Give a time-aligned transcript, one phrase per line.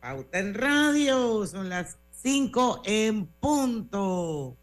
[0.00, 4.56] Pauta en Radio, son las 5 en punto.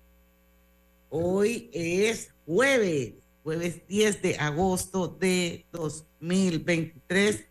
[1.10, 7.48] Hoy es jueves, jueves 10 de agosto de 2023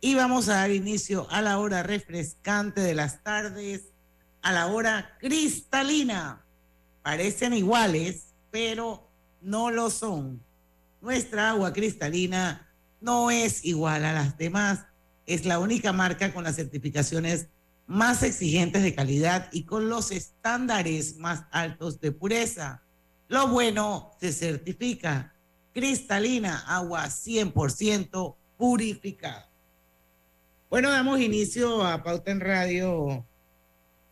[0.00, 3.92] y vamos a dar inicio a la hora refrescante de las tardes,
[4.40, 6.46] a la hora cristalina.
[7.02, 9.06] Parecen iguales, pero
[9.42, 10.42] no lo son.
[11.02, 12.72] Nuestra agua cristalina
[13.02, 14.87] no es igual a las demás
[15.28, 17.48] es la única marca con las certificaciones
[17.86, 22.82] más exigentes de calidad y con los estándares más altos de pureza.
[23.28, 25.34] Lo bueno se certifica.
[25.74, 29.50] Cristalina, agua 100% purificada.
[30.70, 33.26] Bueno, damos inicio a Pauta en Radio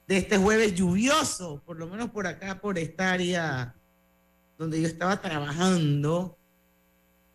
[0.07, 3.75] de este jueves lluvioso, por lo menos por acá, por esta área
[4.59, 6.37] donde yo estaba trabajando,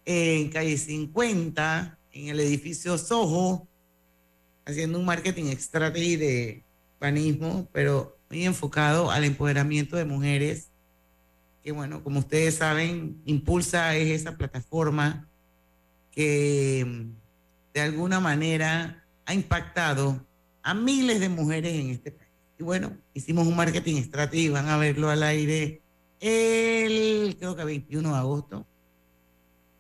[0.06, 3.68] en calle 50, en el edificio Soho
[4.66, 6.64] haciendo un marketing strategy de
[7.00, 10.70] panismo, pero muy enfocado al empoderamiento de mujeres,
[11.64, 15.28] que bueno, como ustedes saben, Impulsa es esa plataforma
[16.12, 20.26] que mm, de alguna manera ha impactado
[20.64, 22.32] a miles de mujeres en este país.
[22.60, 25.82] Y bueno, hicimos un marketing strategy, van a verlo al aire
[26.20, 28.66] el, creo que 21 de agosto,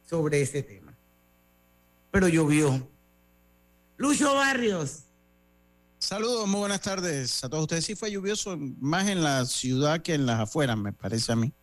[0.07, 0.93] sobre ese tema.
[2.09, 2.90] Pero llovió,
[4.01, 5.03] Lucho Barrios.
[5.99, 7.85] Saludos, muy buenas tardes a todos ustedes.
[7.85, 11.53] Sí fue lluvioso más en la ciudad que en las afueras, me parece a mí,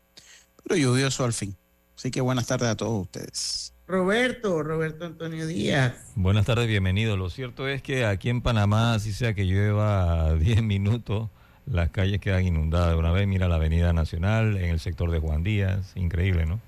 [0.62, 1.56] pero lluvioso al fin.
[1.97, 3.75] Así que buenas tardes a todos ustedes.
[3.88, 5.94] Roberto, Roberto Antonio Díaz.
[6.15, 7.16] Buenas tardes, bienvenido.
[7.16, 11.31] Lo cierto es que aquí en Panamá, así sea que llueva 10 minutos,
[11.66, 12.97] las calles quedan inundadas.
[12.97, 16.60] Una vez mira la Avenida Nacional en el sector de Juan Díaz, increíble, ¿no?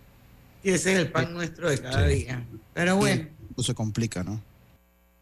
[0.64, 2.44] Y ese es el pan nuestro de cada día.
[2.74, 3.28] Pero bueno.
[3.58, 4.49] se complica, ¿no?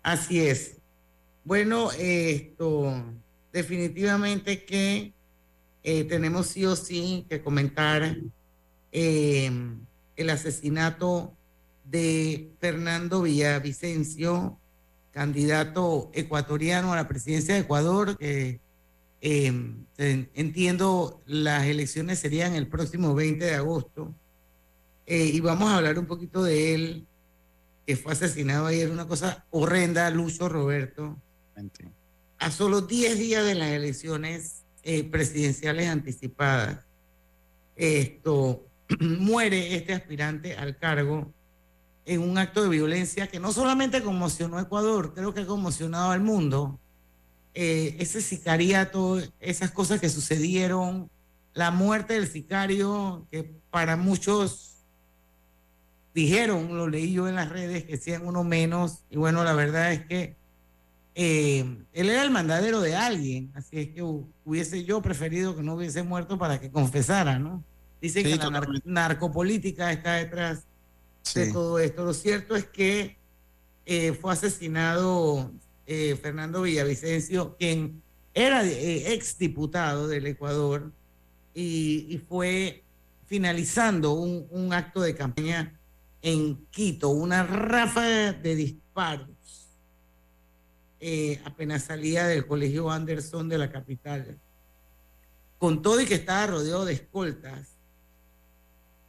[0.08, 0.78] Así es.
[1.44, 3.04] Bueno, esto
[3.52, 5.12] definitivamente que
[5.82, 8.16] eh, tenemos sí o sí que comentar
[8.90, 9.80] em,
[10.16, 11.36] el asesinato
[11.84, 14.58] de Fernando Villavicencio,
[15.10, 18.16] candidato ecuatoriano a la presidencia de Ecuador.
[18.18, 24.14] Em, entiendo las elecciones serían el próximo 20 de agosto.
[25.04, 27.06] Eh, y vamos a hablar un poquito de él
[27.88, 31.16] que fue asesinado ayer, una cosa horrenda, Lucho Roberto.
[32.38, 36.80] A solo 10 días de las elecciones eh, presidenciales anticipadas,
[37.76, 38.66] esto
[39.00, 41.32] muere este aspirante al cargo
[42.04, 46.10] en un acto de violencia que no solamente conmocionó a Ecuador, creo que ha conmocionado
[46.10, 46.78] al mundo.
[47.54, 51.08] Eh, ese sicariato, esas cosas que sucedieron,
[51.54, 54.67] la muerte del sicario, que para muchos
[56.18, 59.92] dijeron, lo leí yo en las redes, que sean uno menos, y bueno, la verdad
[59.92, 60.36] es que
[61.14, 65.74] eh, él era el mandadero de alguien, así es que hubiese yo preferido que no
[65.74, 67.62] hubiese muerto para que confesara, ¿no?
[68.00, 70.64] Dicen que la narcopolítica está detrás
[71.34, 72.04] de todo esto.
[72.04, 73.16] Lo cierto es que
[73.86, 75.52] eh, fue asesinado
[75.86, 78.00] eh, Fernando Villavicencio, quien
[78.34, 80.92] era ex diputado del Ecuador
[81.54, 82.84] y, fue
[83.26, 85.78] finalizando un, un acto de campaña
[86.22, 89.28] en Quito, una ráfaga de disparos.
[91.00, 94.38] Eh, apenas salía del colegio Anderson de la capital.
[95.58, 97.76] Con todo y que estaba rodeado de escoltas,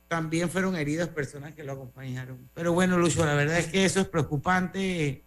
[0.07, 2.49] también fueron heridas personas que lo acompañaron.
[2.53, 5.23] Pero bueno, Lucho, la verdad es que eso es preocupante,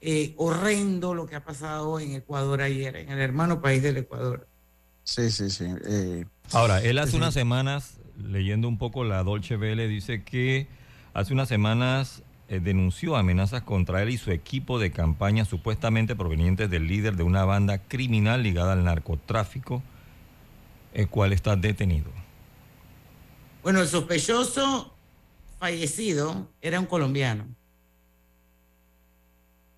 [0.00, 4.46] eh, horrendo lo que ha pasado en Ecuador ayer, en el hermano país del Ecuador.
[5.04, 5.66] Sí, sí, sí.
[5.86, 10.68] Eh, Ahora, él hace unas semanas, leyendo un poco la Dolce Vele, dice que
[11.14, 16.70] Hace unas semanas eh, denunció amenazas contra él y su equipo de campaña supuestamente provenientes
[16.70, 19.82] del líder de una banda criminal ligada al narcotráfico,
[20.94, 22.10] el cual está detenido.
[23.62, 24.94] Bueno, el sospechoso
[25.58, 27.46] fallecido era un colombiano.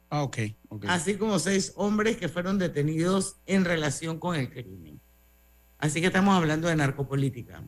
[0.09, 0.39] Ah, ok.
[0.87, 5.01] Así como seis hombres que fueron detenidos en relación con el crimen.
[5.79, 7.65] Así que estamos hablando de narcopolítica.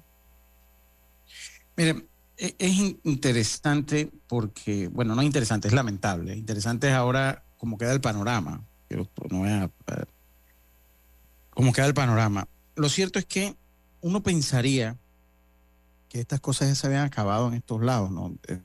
[1.76, 6.36] Miren, es interesante porque, bueno, no es interesante, es lamentable.
[6.36, 8.62] Interesante es ahora cómo queda el panorama.
[11.50, 12.46] cómo queda el panorama.
[12.74, 13.56] Lo cierto es que
[14.02, 14.96] uno pensaría
[16.08, 18.34] que estas cosas ya se habían acabado en estos lados, ¿no?
[18.46, 18.60] Eh,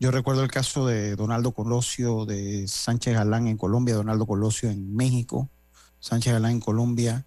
[0.00, 4.96] yo recuerdo el caso de Donaldo Colosio, de Sánchez Galán en Colombia, Donaldo Colosio en
[4.96, 5.48] México,
[6.00, 7.24] Sánchez Galán en Colombia.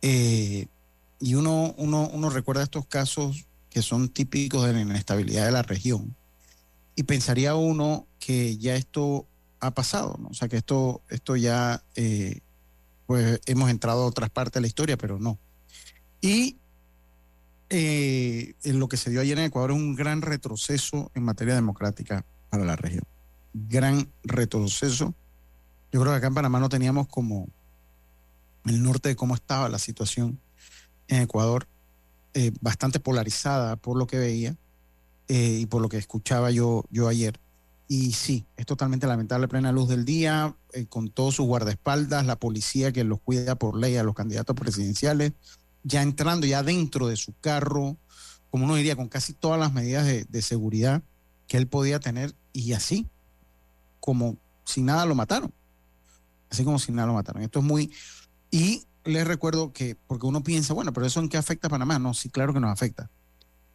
[0.00, 0.68] Eh,
[1.20, 5.62] y uno, uno, uno recuerda estos casos que son típicos de la inestabilidad de la
[5.62, 6.16] región.
[6.96, 9.26] Y pensaría uno que ya esto
[9.60, 10.28] ha pasado, ¿no?
[10.28, 12.40] O sea, que esto, esto ya, eh,
[13.06, 15.38] pues hemos entrado a otras partes de la historia, pero no.
[16.20, 16.56] Y
[17.70, 21.54] eh, en lo que se dio ayer en Ecuador es un gran retroceso en materia
[21.54, 23.04] democrática para la región.
[23.52, 25.14] Gran retroceso.
[25.92, 27.48] Yo creo que acá en Panamá no teníamos como
[28.64, 30.40] el norte de cómo estaba la situación
[31.08, 31.66] en Ecuador,
[32.34, 34.56] eh, bastante polarizada por lo que veía
[35.28, 37.38] eh, y por lo que escuchaba yo, yo ayer.
[37.88, 40.54] Y sí, es totalmente lamentable, plena luz del día,
[40.90, 45.32] con todos sus guardaespaldas, la policía que los cuida por ley a los candidatos presidenciales,
[45.84, 47.96] ya entrando ya dentro de su carro,
[48.50, 51.02] como uno diría, con casi todas las medidas de, seguridad
[51.46, 53.06] que él podía tener y así,
[54.00, 55.52] como si nada lo mataron.
[56.50, 57.42] Así como si nada lo mataron.
[57.42, 57.92] Esto es muy...
[58.50, 61.98] Y les recuerdo que, porque uno piensa, bueno, pero eso en qué afecta a Panamá.
[61.98, 63.10] No, sí, claro que nos afecta.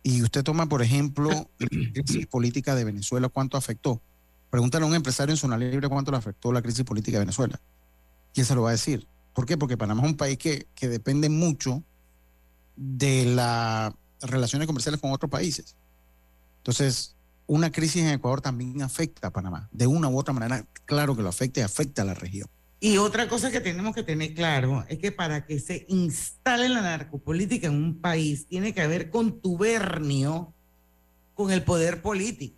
[0.03, 4.01] Y usted toma, por ejemplo, la crisis política de Venezuela, ¿cuánto afectó?
[4.49, 7.59] Pregúntale a un empresario en zona libre cuánto le afectó la crisis política de Venezuela.
[8.35, 9.07] Él se lo va a decir.
[9.33, 9.57] ¿Por qué?
[9.57, 11.83] Porque Panamá es un país que, que depende mucho
[12.75, 15.75] de las relaciones comerciales con otros países.
[16.57, 17.15] Entonces,
[17.47, 19.69] una crisis en Ecuador también afecta a Panamá.
[19.71, 22.49] De una u otra manera, claro que lo afecta y afecta a la región.
[22.83, 26.81] Y otra cosa que tenemos que tener claro es que para que se instale la
[26.81, 30.53] narcopolítica en un país, tiene que haber contubernio
[31.33, 32.57] con el poder político.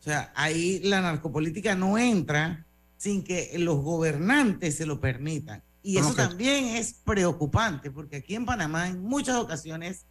[0.00, 2.66] O sea, ahí la narcopolítica no entra
[2.96, 5.62] sin que los gobernantes se lo permitan.
[5.80, 10.06] Y eso también es preocupante, porque aquí en Panamá en muchas ocasiones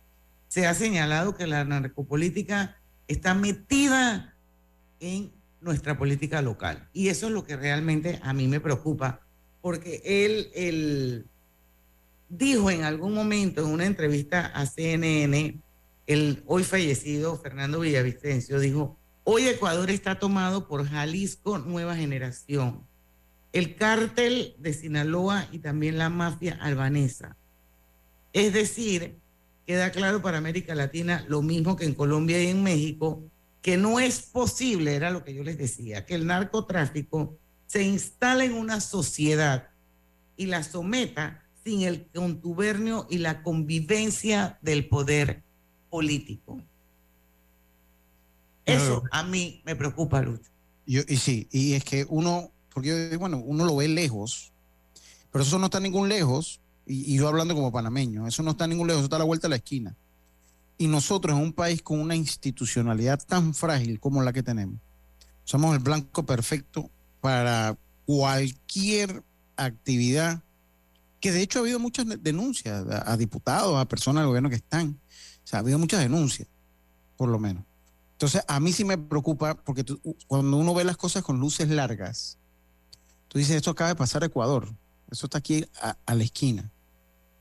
[0.48, 2.78] se ha señalado que la narcopolítica
[3.10, 4.34] está metida
[5.02, 6.88] en nuestra política local.
[6.94, 9.22] Y eso es lo que realmente a mí me preocupa,
[9.62, 11.26] porque él, él
[12.30, 15.60] dijo en algún momento en una entrevista a CNN,
[16.08, 22.90] el hoy fallecido Fernando Villavicencio dijo, hoy Ecuador está tomado por Jalisco Nueva Generación
[23.54, 27.36] el cártel de Sinaloa y también la mafia albanesa.
[28.34, 29.18] Es decir,
[29.66, 33.24] queda claro para América Latina lo mismo que en Colombia y en México,
[33.62, 38.46] que no es posible, era lo que yo les decía, que el narcotráfico se instale
[38.46, 39.70] en una sociedad
[40.38, 45.44] y la someta sin el contubernio y la convivencia del poder
[45.90, 46.62] político.
[48.66, 50.50] Eso a mí me preocupa, Lucho.
[50.86, 54.52] y sí, y es que uno porque bueno, uno lo ve lejos,
[55.32, 58.88] pero eso no está ningún lejos, y, yo hablando como panameño, eso no está ningún
[58.88, 59.96] lejos, eso está a la vuelta de la esquina.
[60.80, 64.80] Y nosotros en un país con una institucionalidad tan frágil como la que tenemos,
[65.44, 66.90] somos el blanco perfecto
[67.22, 67.78] para
[68.08, 69.24] cualquier
[69.56, 70.42] actividad,
[71.20, 75.00] que de hecho ha habido muchas denuncias a, diputados, a personas del gobierno que están,
[75.44, 76.48] o sea, ha habido muchas denuncias,
[77.16, 77.64] por lo menos.
[78.14, 79.86] Entonces, a mí sí me preocupa porque
[80.26, 82.40] cuando uno ve las cosas con luces largas,
[83.30, 84.68] Tú dices, esto acaba de pasar a Ecuador,
[85.10, 86.70] eso está aquí a, la esquina.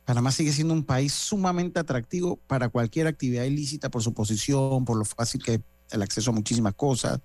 [0.08, 4.96] Panamá sigue siendo un país sumamente atractivo para cualquier actividad ilícita por su posición, por
[4.96, 5.60] lo fácil que
[5.90, 7.20] el acceso a muchísimas cosas,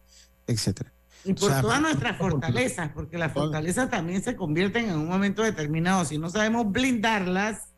[0.48, 0.92] etcétera.
[1.24, 6.04] Y por todas nuestras fortalezas, porque las fortalezas también se convierten en un momento determinado.
[6.04, 7.70] Si no sabemos blindarlas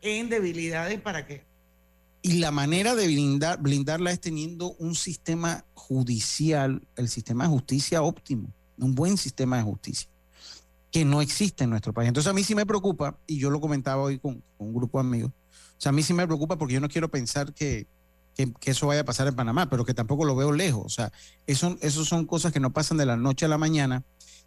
[0.00, 1.44] en debilidades, ¿para qué?
[2.22, 8.02] Y la manera de blindar, blindarla es teniendo un sistema judicial, el sistema de justicia
[8.02, 10.08] óptimo un buen sistema de justicia,
[10.98, 12.08] que no existe en nuestro país.
[12.08, 15.06] Entonces a mí sí me preocupa, y yo lo comentaba hoy con, un grupo de
[15.06, 17.86] amigos, o sea, a mí sí me preocupa porque yo no quiero pensar que,
[18.64, 20.84] eso vaya a pasar en Panamá, pero que tampoco lo veo lejos.
[20.84, 21.12] O sea,
[21.46, 24.02] eso, eso son cosas que no pasan de la noche a la mañana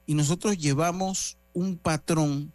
[0.06, 2.52] y nosotros llevamos un patrón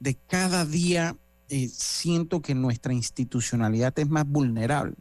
[0.00, 1.16] de cada día
[1.48, 4.94] eh, siento que nuestra institucionalidad es más vulnerable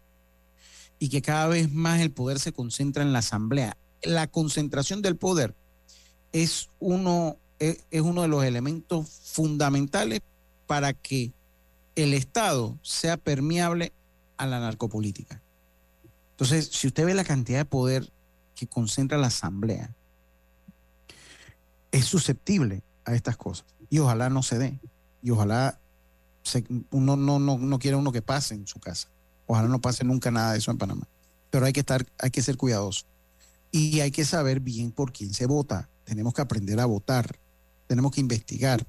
[0.99, 3.75] y que cada vez más el poder se concentra en la asamblea.
[4.03, 5.55] La concentración del poder
[6.31, 10.21] es uno, es, uno de los elementos fundamentales
[10.67, 11.33] para que
[11.95, 13.93] el Estado sea permeable
[14.37, 15.41] a la narcopolítica.
[16.31, 18.11] Entonces, si usted ve la cantidad de poder
[18.55, 19.93] que concentra la Asamblea,
[21.91, 23.65] es susceptible a estas cosas.
[23.89, 24.79] Y ojalá no se dé.
[25.21, 25.79] Y ojalá
[26.91, 29.09] uno no, no, no quiera uno que pase en su casa.
[29.47, 31.07] Ojalá no pase nunca nada de eso en Panamá.
[31.49, 33.05] Pero hay que estar, hay que ser cuidadoso.
[33.71, 37.38] Y hay que saber bien por quién se vota tenemos que aprender a votar,
[37.89, 38.85] tenemos que investigar,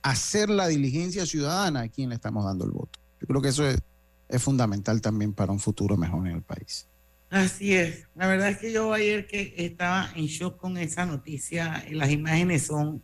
[0.00, 2.98] hacer la diligencia ciudadana a quien le estamos dando el voto.
[3.20, 3.78] Yo creo que eso es,
[4.26, 6.86] es fundamental también para un futuro mejor en el país.
[7.28, 8.08] Así es.
[8.14, 12.62] La verdad es que yo ayer que estaba en shock con esa noticia, las imágenes
[12.66, 13.02] son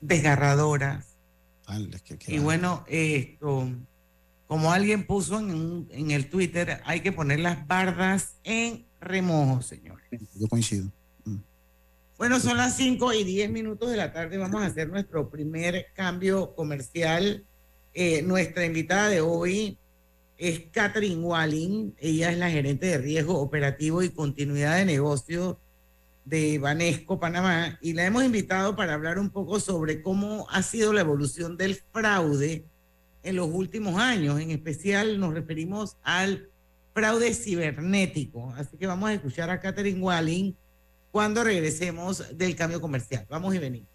[0.00, 1.16] desgarradoras.
[2.28, 3.68] y bueno, esto,
[4.46, 10.06] como alguien puso en, en, el Twitter, hay que poner las bardas en remojo, señores.
[10.36, 10.92] Yo coincido.
[12.18, 14.38] Bueno, son las 5 y 10 minutos de la tarde.
[14.38, 17.44] Vamos a hacer nuestro primer cambio comercial.
[17.92, 19.78] Eh, nuestra invitada de hoy
[20.38, 21.92] es Catherine Walling.
[21.98, 25.60] Ella es la gerente de riesgo operativo y continuidad de negocio
[26.24, 30.94] de Banesco, Panamá, y la hemos invitado para hablar un poco sobre cómo ha sido
[30.94, 32.64] la evolución del fraude
[33.24, 34.40] en los últimos años.
[34.40, 36.48] En especial nos referimos al
[36.94, 38.54] fraude cibernético.
[38.56, 40.54] Así que vamos a escuchar a Catherine Walling
[41.16, 43.24] cuando regresemos del cambio comercial.
[43.30, 43.88] Vamos y venimos.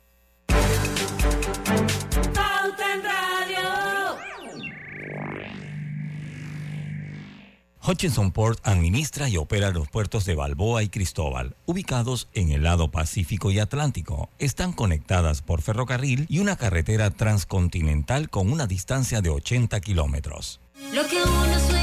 [7.88, 12.90] Hutchinson Port administra y opera los puertos de Balboa y Cristóbal, ubicados en el lado
[12.90, 14.32] Pacífico y Atlántico.
[14.40, 20.60] Están conectadas por ferrocarril y una carretera transcontinental con una distancia de 80 kilómetros.
[20.92, 21.81] Lo que uno sueña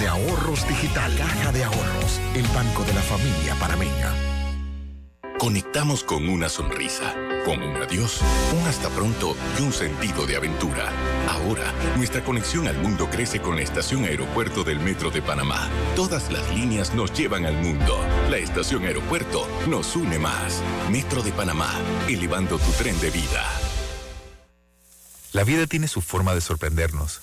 [0.00, 1.14] de ahorros digital.
[1.16, 4.14] Caja de Ahorros, el banco de la familia parameña.
[5.38, 7.14] Conectamos con una sonrisa,
[7.44, 8.20] con un adiós,
[8.58, 10.90] un hasta pronto y un sentido de aventura.
[11.28, 15.68] Ahora, nuestra conexión al mundo crece con la estación aeropuerto del Metro de Panamá.
[15.96, 17.98] Todas las líneas nos llevan al mundo.
[18.28, 20.62] La estación aeropuerto nos une más.
[20.90, 21.72] Metro de Panamá,
[22.06, 23.44] elevando tu tren de vida.
[25.32, 27.22] La vida tiene su forma de sorprendernos,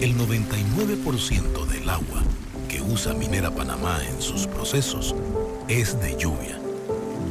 [0.00, 2.22] El 99% del agua
[2.68, 5.12] que usa Minera Panamá en sus procesos
[5.66, 6.60] es de lluvia.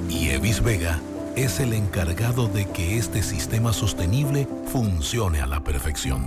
[0.09, 1.00] Y Evis Vega
[1.38, 6.25] es el encargado de que este sistema sostenible funcione a la perfección.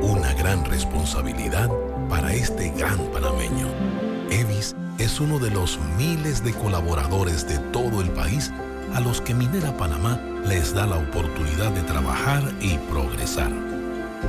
[0.00, 1.70] Una gran responsabilidad
[2.08, 3.68] para este gran panameño.
[4.30, 8.50] Evis es uno de los miles de colaboradores de todo el país
[8.94, 13.52] a los que Minera Panamá les da la oportunidad de trabajar y progresar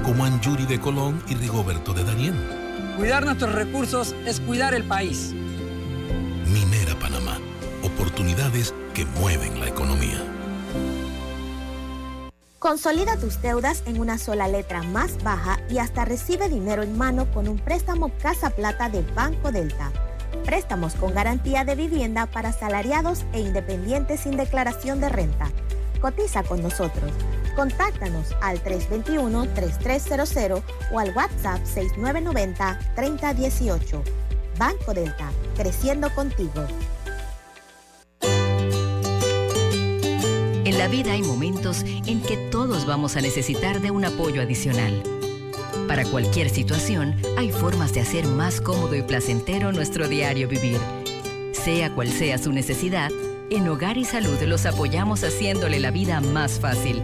[0.02, 2.36] como Anjuri de Colón y Rigoberto de Darién.
[2.98, 5.34] Cuidar nuestros recursos es cuidar el país.
[6.48, 7.40] Minera Panamá,
[7.84, 10.22] oportunidades que mueven la economía.
[12.60, 17.30] Consolida tus deudas en una sola letra más baja y hasta recibe dinero en mano
[17.34, 19.92] con un préstamo Casa Plata de Banco Delta.
[20.46, 25.52] Préstamos con garantía de vivienda para salariados e independientes sin declaración de renta.
[26.00, 27.12] Cotiza con nosotros.
[27.56, 34.24] Contáctanos al 321-3300 o al WhatsApp 6990-3018.
[34.58, 36.66] Banco Delta, creciendo contigo.
[40.66, 45.04] En la vida hay momentos en que todos vamos a necesitar de un apoyo adicional.
[45.88, 50.80] Para cualquier situación, hay formas de hacer más cómodo y placentero nuestro diario vivir.
[51.52, 53.12] Sea cual sea su necesidad,
[53.50, 57.04] en Hogar y Salud los apoyamos haciéndole la vida más fácil,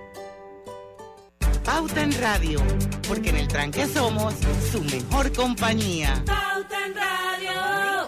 [1.81, 2.59] Pauta en Radio,
[3.07, 4.35] porque en el tranque somos
[4.71, 6.23] su mejor compañía.
[6.27, 8.07] Pauta en Radio.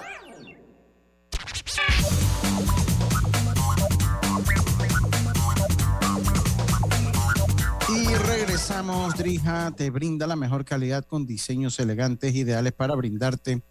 [7.90, 13.64] Y regresamos, Drija te brinda la mejor calidad con diseños elegantes, ideales para brindarte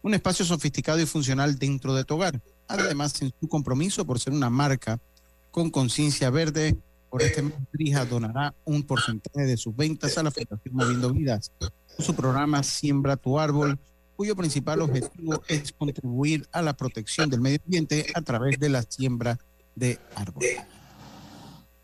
[0.00, 2.40] un espacio sofisticado y funcional dentro de tu hogar.
[2.66, 4.98] Además, en su compromiso por ser una marca
[5.50, 6.78] con conciencia verde,
[7.10, 7.54] por este mes
[8.08, 11.52] donará un porcentaje de sus ventas a la Fundación Moviendo Vidas.
[11.98, 13.78] Su programa Siembra tu Árbol,
[14.16, 18.82] cuyo principal objetivo es contribuir a la protección del medio ambiente a través de la
[18.82, 19.38] siembra
[19.74, 20.58] de árboles.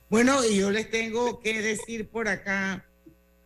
[0.09, 2.87] Bueno, y yo les tengo que decir por acá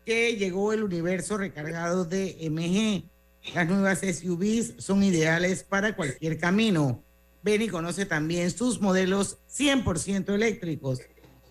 [0.05, 3.09] que llegó el universo recargado de MG.
[3.55, 7.03] Las nuevas SUVs son ideales para cualquier camino.
[7.43, 11.01] Ven y conoce también sus modelos 100% eléctricos.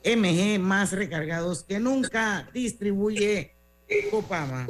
[0.04, 2.50] MG más recargados que nunca.
[2.54, 3.56] Distribuye
[4.12, 4.68] Copama.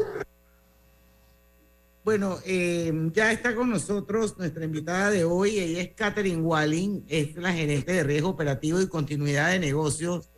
[2.03, 5.59] Bueno, eh, ya está con nosotros nuestra invitada de hoy.
[5.59, 10.29] Ella es Catherine Walling, es la gerente de riesgo operativo y continuidad de negocios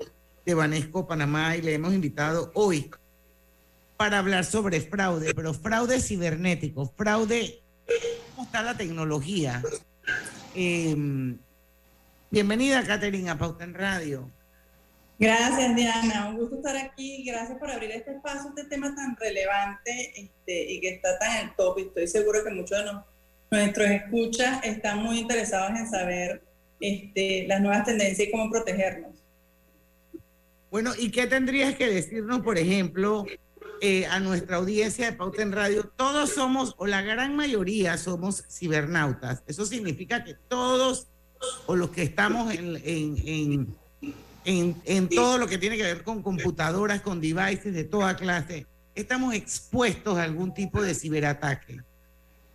[0.46, 2.90] de Banesco Panamá y le hemos invitado hoy
[3.96, 7.62] para hablar sobre fraude, pero fraude cibernético, fraude,
[8.32, 9.62] ¿cómo está la tecnología?
[10.56, 11.38] Eh,
[12.32, 14.32] bienvenida, Catherine, a Pauta en Radio.
[15.22, 16.30] Gracias, Diana.
[16.30, 17.24] Un gusto estar aquí.
[17.24, 21.50] Gracias por abrir este espacio, este tema tan relevante este, y que está tan en
[21.50, 21.78] el top.
[21.78, 22.92] Estoy seguro que muchos de
[23.52, 26.44] nuestros escuchas están muy interesados en saber
[26.80, 29.24] este, las nuevas tendencias y cómo protegernos.
[30.72, 33.28] Bueno, ¿y qué tendrías que decirnos, por ejemplo,
[33.80, 35.92] eh, a nuestra audiencia de Pauta en Radio?
[35.96, 39.44] Todos somos, o la gran mayoría somos cibernautas.
[39.46, 41.10] Eso significa que todos,
[41.68, 43.76] o los que estamos en,
[44.46, 48.66] en, en todo lo que tiene que ver con computadoras, con devices de toda clase,
[48.96, 51.82] estamos expuestos a algún tipo de ciberataque.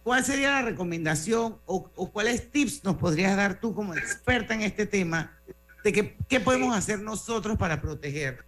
[0.02, 4.62] ¿Cuál sería la recomendación o, o cuáles tips nos podrías dar tú como experta en
[4.62, 5.36] este tema
[5.82, 8.44] de que, qué podemos hacer nosotros para proteger?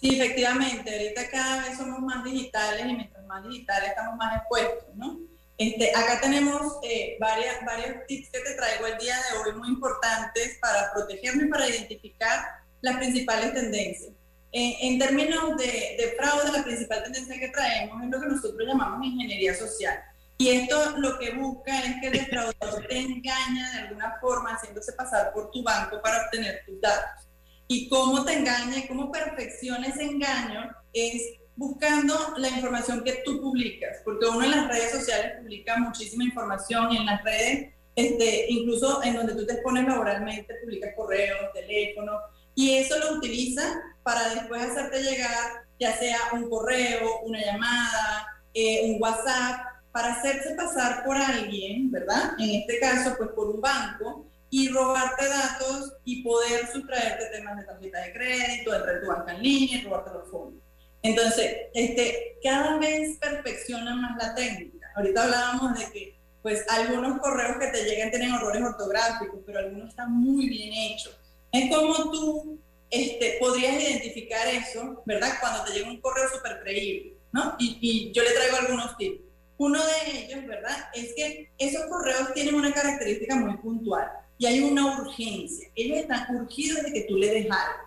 [0.00, 4.94] Sí, efectivamente, ahorita cada vez somos más digitales y mientras más digitales estamos más expuestos,
[4.94, 5.18] ¿no?
[5.58, 9.68] Este, acá tenemos eh, varias, varios tips que te traigo el día de hoy muy
[9.68, 12.44] importantes para protegernos y para identificar
[12.82, 14.12] las principales tendencias.
[14.52, 18.68] Eh, en términos de, de fraude, la principal tendencia que traemos es lo que nosotros
[18.68, 19.98] llamamos ingeniería social.
[20.38, 24.92] Y esto lo que busca es que el defraudador te engaña de alguna forma haciéndose
[24.92, 27.26] pasar por tu banco para obtener tus datos.
[27.68, 31.22] Y cómo te engaña y cómo perfecciona ese engaño es
[31.56, 36.92] buscando la información que tú publicas, porque uno en las redes sociales publica muchísima información
[36.92, 42.20] y en las redes, este, incluso en donde tú te expones laboralmente, publicas correos, teléfonos,
[42.54, 43.62] y eso lo utiliza
[44.02, 49.60] para después hacerte llegar ya sea un correo, una llamada, eh, un WhatsApp,
[49.92, 52.32] para hacerse pasar por alguien, ¿verdad?
[52.38, 57.64] En este caso, pues por un banco, y robarte datos y poder sustraerte temas de
[57.64, 60.62] tarjeta de crédito, entrar tu banca en línea y robarte los fondos.
[61.06, 64.90] Entonces, este, cada vez perfecciona más la técnica.
[64.96, 69.90] Ahorita hablábamos de que pues algunos correos que te llegan tienen errores ortográficos, pero algunos
[69.90, 71.16] están muy bien hechos.
[71.52, 75.34] Es como tú este, podrías identificar eso, ¿verdad?
[75.40, 77.56] Cuando te llega un correo súper creíble, ¿no?
[77.58, 79.20] Y, y yo le traigo algunos tips.
[79.58, 80.88] Uno de ellos, ¿verdad?
[80.94, 85.68] Es que esos correos tienen una característica muy puntual y hay una urgencia.
[85.74, 87.85] Ellos están urgidos de que tú le des algo,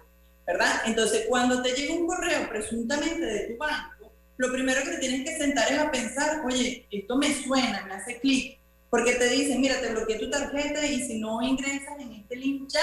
[0.49, 0.81] ¿verdad?
[0.85, 5.29] Entonces, cuando te llega un correo presuntamente de tu banco, lo primero que te tienes
[5.29, 8.57] que sentar es a pensar, oye, esto me suena, me hace clic,
[8.89, 12.67] porque te dicen, mira, te bloqueé tu tarjeta y si no ingresas en este link
[12.67, 12.81] ya,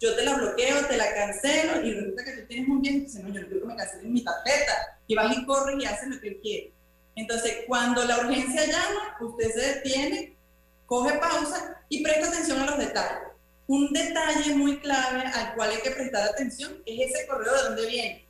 [0.00, 3.00] yo te la bloqueo, te la cancelo y resulta que tú tienes un bien y
[3.00, 4.98] dices, no, yo no quiero que me cancelen mi tarjeta.
[5.06, 6.72] Y vas y corres y haces lo que quieres.
[7.16, 10.36] Entonces, cuando la urgencia llama, usted se detiene,
[10.86, 13.33] coge pausa y presta atención a los detalles.
[13.66, 17.86] Un detalle muy clave al cual hay que prestar atención es ese correo de dónde
[17.86, 18.26] viene.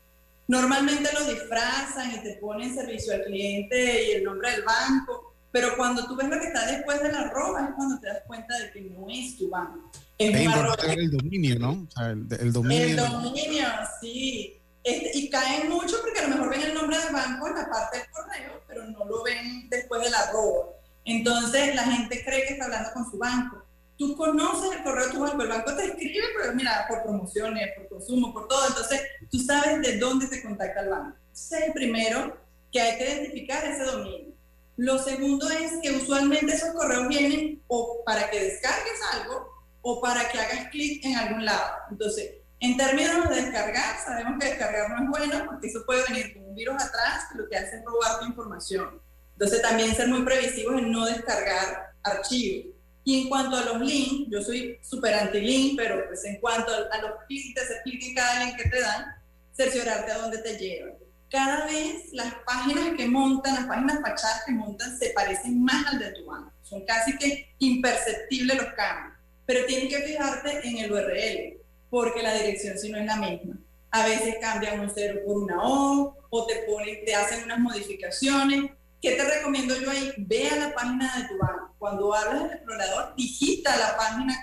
[0.46, 5.76] Normalmente lo disfrazan y te ponen servicio al cliente y el nombre del banco, pero
[5.76, 8.58] cuando tú ves lo que está después de la arroba es cuando te das cuenta
[8.58, 9.90] de que no es tu banco.
[10.18, 11.86] Es, Es importante el dominio, ¿no?
[11.88, 12.86] O sea, el, el dominio.
[12.86, 13.66] El dominio,
[14.00, 14.60] sí.
[14.84, 17.70] Este, y caen mucho porque a lo mejor ven el nombre del banco en la
[17.70, 20.66] parte del correo, pero no lo ven después del arroba.
[21.06, 23.63] Entonces la gente cree que está hablando con su banco.
[23.96, 27.70] Tú conoces el correo de tu banco, el banco te escribe, pero mira, por promociones,
[27.76, 28.66] por consumo, por todo.
[28.66, 31.16] Entonces tú sabes de dónde te contacta el banco.
[31.32, 32.36] Ese es el primero
[32.72, 34.34] que hay que identificar ese dominio.
[34.76, 39.48] Lo segundo es que usualmente esos correos vienen o para que descargues algo
[39.82, 41.76] o para que hagas clic en algún lado.
[41.90, 46.34] Entonces, en términos de descargar, sabemos que descargar no es bueno porque eso puede venir
[46.34, 49.00] con un virus atrás que lo que hace es robar tu información.
[49.34, 52.73] Entonces, también ser muy previsivos en no descargar archivos.
[53.04, 56.98] Y en cuanto a los links, yo soy súper anti-link, pero pues en cuanto a,
[57.02, 59.04] los clics, hacer clic cada link que te dan,
[59.52, 60.94] cerciorarte a dónde te llevan.
[61.30, 65.98] cada vez las páginas que montan, las páginas fachadas que montan se parecen más al
[65.98, 66.50] de tu banco.
[66.62, 69.18] Son casi que imperceptibles los cambios.
[69.44, 73.58] Pero tienes que fijarte en el URL, porque la dirección si no es la misma.
[73.90, 78.70] A veces cambian un cero por una O, o te ponen, te hacen unas modificaciones.
[79.00, 80.12] ¿Qué te recomiendo yo ahí?
[80.16, 81.63] Ve a la página de tu banco.
[81.84, 84.34] Cuando abres el explorador, digita la página,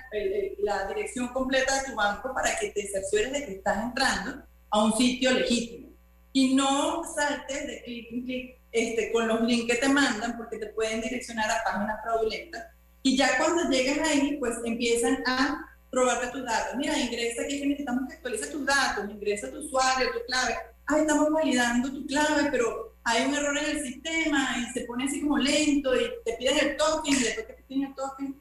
[0.60, 4.84] la dirección completa de tu banco para que te cerciores de que estás entrando a
[4.84, 5.90] un sitio legítimo.
[6.34, 10.60] Y no saltes de clic en clic este, con los links que te mandan porque
[10.60, 12.64] te pueden direccionar a páginas fraudulentas.
[13.02, 16.76] Y ya cuando llegas ahí, pues empiezan a probarte tus datos.
[16.78, 20.58] Mira, ingresa aquí que necesitamos que actualices tus datos, ingresa tu usuario, tu clave.
[20.86, 25.06] Ay, estamos validando tu clave, pero hay un error en el sistema y se pone
[25.06, 28.36] así como lento y te piden el token y después que te piden el token,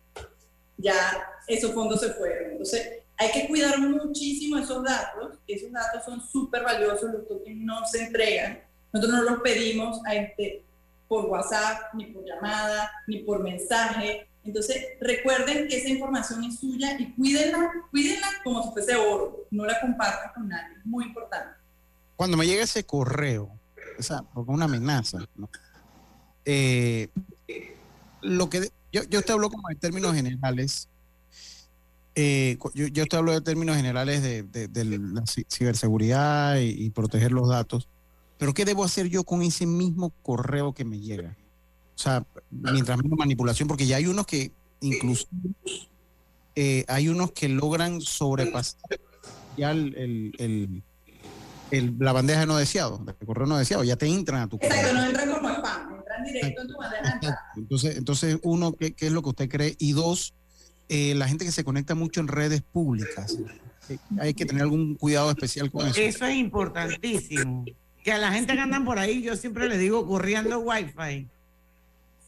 [0.76, 0.94] ya
[1.46, 2.52] esos fondos se fueron.
[2.52, 7.86] Entonces, hay que cuidar muchísimo esos datos, esos datos son súper valiosos, los tokens no
[7.86, 10.64] se entregan, nosotros no los pedimos este,
[11.06, 14.26] por WhatsApp, ni por llamada, ni por mensaje.
[14.42, 19.66] Entonces, recuerden que esa información es suya y cuídenla, cuídenla como si fuese oro, no
[19.66, 21.58] la compartan con nadie, muy importante.
[22.16, 23.59] Cuando me llega ese correo,
[23.98, 25.18] esa, una amenaza,
[26.44, 27.09] eh,
[28.22, 30.88] lo que yo, yo te hablo como en términos generales,
[32.14, 37.88] eh, yo, yo, te hablo de términos generales de, la ciberseguridad y, proteger los datos,
[38.38, 41.37] pero ¿qué debo hacer yo con ese mismo correo que me llega?
[41.94, 45.26] O sea, mientras menos manipulación, porque ya hay unos que incluso
[46.55, 48.81] eh, hay unos que logran sobrepasar
[49.57, 50.83] ya el,
[51.70, 54.72] la bandeja no deseado, el correo no deseado, ya te entran a tu correo.
[54.72, 57.38] Exacto, no entran como spam, entran directo en tu bandeja.
[57.56, 59.76] Entonces, entonces uno, ¿qué, ¿qué, es lo que usted cree?
[59.78, 60.35] Y dos,
[60.88, 63.38] eh, la gente que se conecta mucho en redes públicas.
[63.88, 66.00] Eh, hay que tener algún cuidado especial con eso.
[66.00, 67.64] Eso es importantísimo.
[68.04, 71.28] Que a la gente que andan por ahí, yo siempre les digo, corriendo Wi-Fi.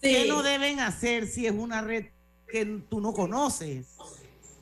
[0.01, 2.07] ¿Qué no deben hacer si es una red
[2.49, 3.87] que tú no conoces?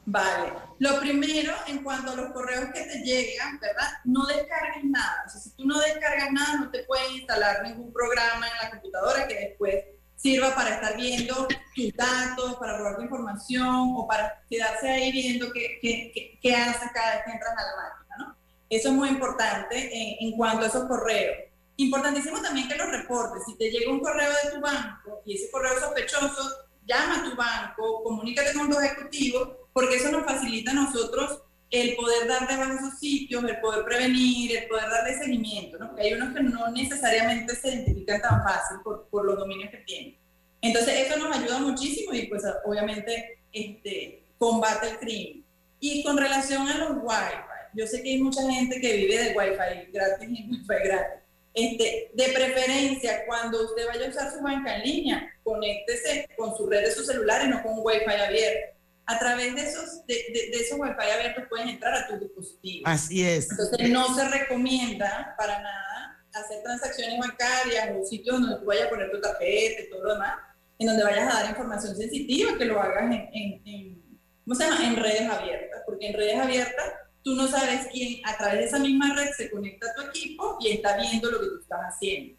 [0.06, 0.52] Vale.
[0.78, 3.88] Lo primero, en cuanto a los correos que te llegan, ¿verdad?
[4.04, 5.28] No descargues nada.
[5.28, 9.34] Si tú no descargas nada, no te puedes instalar ningún programa en la computadora que
[9.34, 9.84] después
[10.20, 15.50] sirva para estar viendo tus datos, para robar tu información o para quedarse ahí viendo
[15.52, 18.36] qué, qué, qué, haces cada vez que entras a la máquina, ¿no?
[18.68, 19.90] Eso es muy importante
[20.22, 21.36] en, cuanto a esos correos.
[21.76, 23.44] Importantísimo también que los reportes.
[23.46, 27.24] Si te llega un correo de tu banco y ese correo es sospechoso, llama a
[27.24, 32.48] tu banco, comunícate con tu ejecutivo, porque eso nos facilita a nosotros el poder dar
[32.48, 35.88] de baja esos sitios, el poder prevenir, el poder darle seguimiento, ¿no?
[35.88, 39.78] Porque hay unos que no necesariamente se identifican tan fácil por, por los dominios que
[39.78, 40.18] tienen.
[40.62, 45.44] Entonces, eso nos ayuda muchísimo y pues obviamente este, combate el crimen.
[45.78, 49.36] Y con relación a los Wi-Fi, yo sé que hay mucha gente que vive de
[49.36, 51.20] Wi-Fi gratis y Wi-Fi gratis.
[51.54, 56.66] Este, de preferencia, cuando usted vaya a usar su banca en línea, conéctese con su
[56.68, 60.14] red de su celular y no con un Wi-Fi abierto a través de esos, de,
[60.14, 62.86] de, esos Wi-Fi abiertos pueden entrar a tu dispositivo.
[62.86, 63.50] Así es.
[63.50, 65.90] Entonces no se recomienda para nada
[66.32, 70.12] hacer transacciones bancarias o sitios donde tú vayas a poner tu tarjeta y todo lo
[70.14, 70.34] demás,
[70.78, 74.02] en donde vayas a dar información sensitiva, que lo hagas en, en,
[74.44, 74.86] ¿cómo se llama?
[74.86, 78.78] en redes abiertas, porque en redes abiertas tú no sabes quién a través de esa
[78.78, 82.38] misma red se conecta a tu equipo y está viendo lo que tú estás haciendo.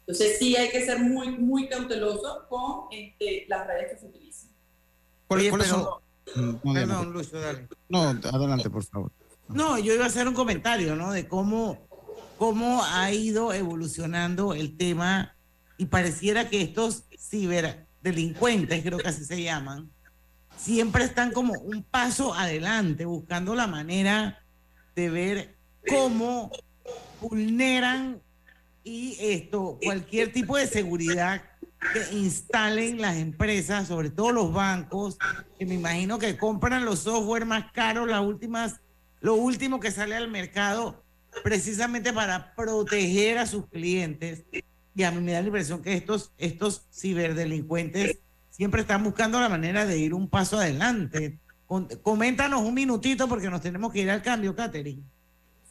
[0.00, 4.21] Entonces sí hay que ser muy, muy cauteloso con este, las redes que se utilizan.
[7.88, 9.12] No, adelante, por favor.
[9.48, 11.12] No, yo iba a hacer un comentario, ¿no?
[11.12, 11.86] De cómo,
[12.38, 15.36] cómo ha ido evolucionando el tema
[15.76, 19.90] y pareciera que estos ciberdelincuentes, creo que así se llaman,
[20.56, 24.42] siempre están como un paso adelante, buscando la manera
[24.94, 25.56] de ver
[25.88, 26.50] cómo
[27.20, 28.22] vulneran
[28.84, 31.42] y esto, cualquier tipo de seguridad
[31.92, 35.18] que instalen las empresas, sobre todo los bancos,
[35.58, 38.80] que me imagino que compran los software más caros, las últimas,
[39.20, 41.04] lo último que sale al mercado,
[41.42, 44.44] precisamente para proteger a sus clientes.
[44.94, 48.18] Y a mí me da la impresión que estos, estos ciberdelincuentes
[48.50, 51.38] siempre están buscando la manera de ir un paso adelante.
[52.02, 55.02] Coméntanos un minutito porque nos tenemos que ir al cambio, Catherine.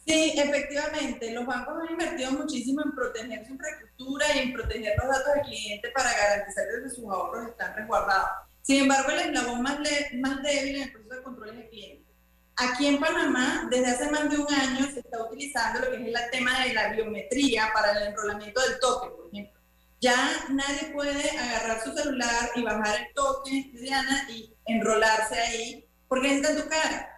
[0.04, 5.06] Sí, efectivamente, los bancos han invertido muchísimo en proteger su infraestructura y en proteger los
[5.06, 8.30] datos del cliente para garantizar que sus ahorros están resguardados.
[8.62, 9.78] Sin embargo, el eslabón más,
[10.14, 12.12] más débil en el proceso de control es el cliente.
[12.56, 16.06] Aquí en Panamá, desde hace más de un año, se está utilizando lo que es
[16.06, 19.60] el tema de la biometría para el enrolamiento del toque, por ejemplo.
[20.00, 20.16] Ya
[20.50, 26.60] nadie puede agarrar su celular y bajar el toque, Diana, y enrolarse ahí, porque necesita
[26.60, 27.11] tu cara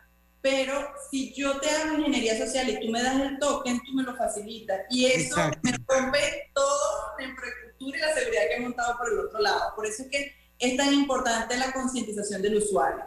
[0.45, 0.75] pero
[1.11, 4.15] si yo te hago ingeniería social y tú me das el token, tú me lo
[4.15, 4.83] facilitas.
[4.91, 9.21] Y eso me rompe toda la infraestructura y la seguridad que he montado por el
[9.21, 9.73] otro lado.
[9.75, 13.05] Por eso es que es tan importante la concientización del usuario.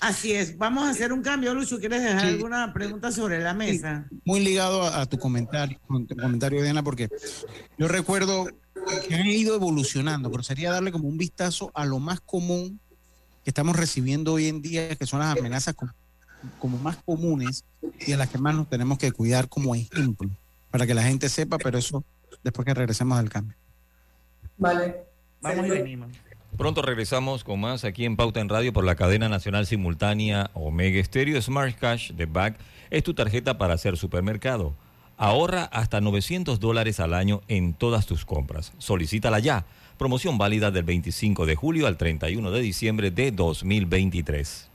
[0.00, 0.58] Así es.
[0.58, 1.78] Vamos a hacer un cambio, Lucho.
[1.78, 4.06] ¿Quieres dejar alguna pregunta sobre la mesa?
[4.26, 7.08] Muy ligado a, tu comentario, tu comentario, Diana, porque
[7.78, 8.48] yo recuerdo
[9.08, 12.80] que han ido evolucionando, pero sería darle como un vistazo a lo más común
[13.44, 15.74] que estamos recibiendo hoy en día, que son las amenazas
[16.58, 17.64] como más comunes
[18.06, 20.30] y a las que más nos tenemos que cuidar como ejemplo,
[20.70, 22.04] para que la gente sepa, pero eso
[22.42, 23.56] después que regresemos al cambio.
[24.56, 25.04] Vale.
[25.40, 26.10] Vamos y venimos.
[26.56, 31.02] Pronto regresamos con más aquí en Pauta en Radio por la cadena nacional simultánea Omega
[31.04, 32.58] Stereo Smart Cash de Back.
[32.90, 34.74] Es tu tarjeta para hacer supermercado.
[35.16, 38.72] Ahorra hasta 900 dólares al año en todas tus compras.
[38.78, 39.66] Solicítala ya.
[39.98, 44.70] Promoción válida del 25 de julio al 31 de diciembre de 2023.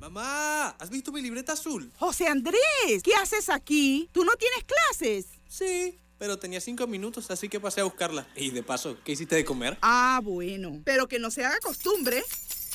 [0.00, 1.92] Mamá, ¿has visto mi libreta azul?
[1.98, 4.08] José Andrés, ¿qué haces aquí?
[4.10, 5.26] ¿Tú no tienes clases?
[5.46, 8.26] Sí, pero tenía cinco minutos, así que pasé a buscarla.
[8.34, 9.76] Y de paso, ¿qué hiciste de comer?
[9.82, 10.80] Ah, bueno.
[10.86, 12.22] Pero que no se haga costumbre.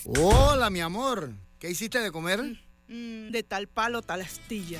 [0.05, 1.31] Hola, mi amor.
[1.57, 2.39] ¿Qué hiciste de comer?
[2.87, 4.79] Mm, de tal palo, tal astilla.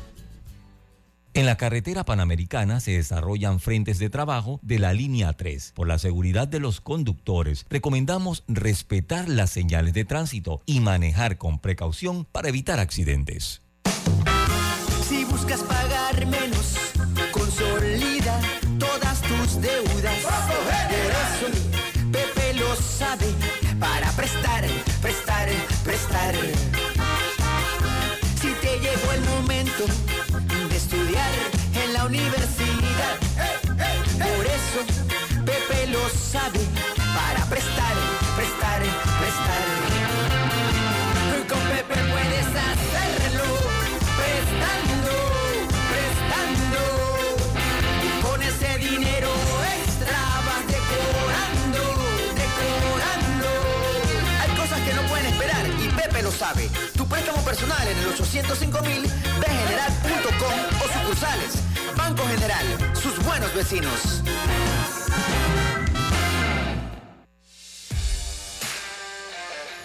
[1.33, 5.71] En la carretera panamericana se desarrollan frentes de trabajo de la línea 3.
[5.73, 11.59] Por la seguridad de los conductores, recomendamos respetar las señales de tránsito y manejar con
[11.59, 13.61] precaución para evitar accidentes.
[15.07, 16.60] Si buscas pagar menos,
[35.45, 36.59] Pepe lo sabe
[37.13, 37.95] para prestar,
[38.35, 38.81] prestar,
[39.19, 39.61] prestar.
[41.47, 43.45] Con Pepe puedes hacerlo,
[44.17, 45.13] prestando,
[45.91, 46.81] prestando.
[48.07, 49.29] Y con ese dinero
[49.77, 51.83] extra vas decorando,
[52.41, 53.49] decorando.
[54.41, 56.69] Hay cosas que no pueden esperar y Pepe lo sabe.
[56.97, 59.01] Tu préstamo personal en el 805 mil
[59.39, 61.70] bgeneral.com o sucursales.
[62.11, 64.21] Banco General, sus buenos vecinos.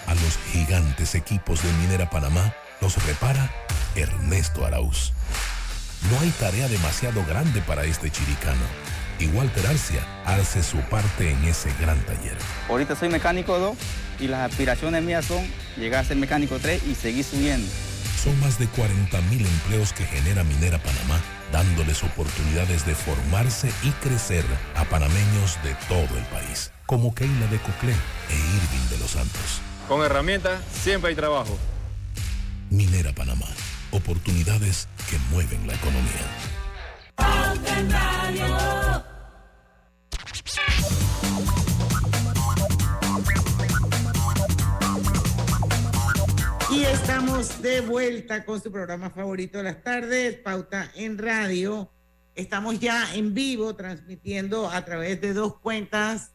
[0.08, 3.48] A los gigantes equipos de Minera Panamá los repara
[3.94, 5.12] Ernesto Arauz.
[6.10, 8.64] No hay tarea demasiado grande para este chiricano.
[9.20, 12.36] Y Walter Arcia hace su parte en ese gran taller.
[12.68, 13.76] Ahorita soy mecánico 2
[14.18, 17.70] y las aspiraciones mías son llegar a ser mecánico 3 y seguir subiendo.
[18.20, 21.20] Son más de 40 mil empleos que genera Minera Panamá,
[21.52, 27.59] dándoles oportunidades de formarse y crecer a panameños de todo el país, como Keila de
[27.59, 29.61] Coclé e Irving de los Santos.
[29.88, 31.56] Con herramientas siempre hay trabajo.
[32.70, 33.46] Minera Panamá,
[33.92, 36.26] oportunidades que mueven la economía.
[47.18, 51.90] Estamos de vuelta con su programa favorito de las tardes, Pauta en Radio.
[52.35, 56.33] Estamos ya en vivo transmitiendo a través de dos cuentas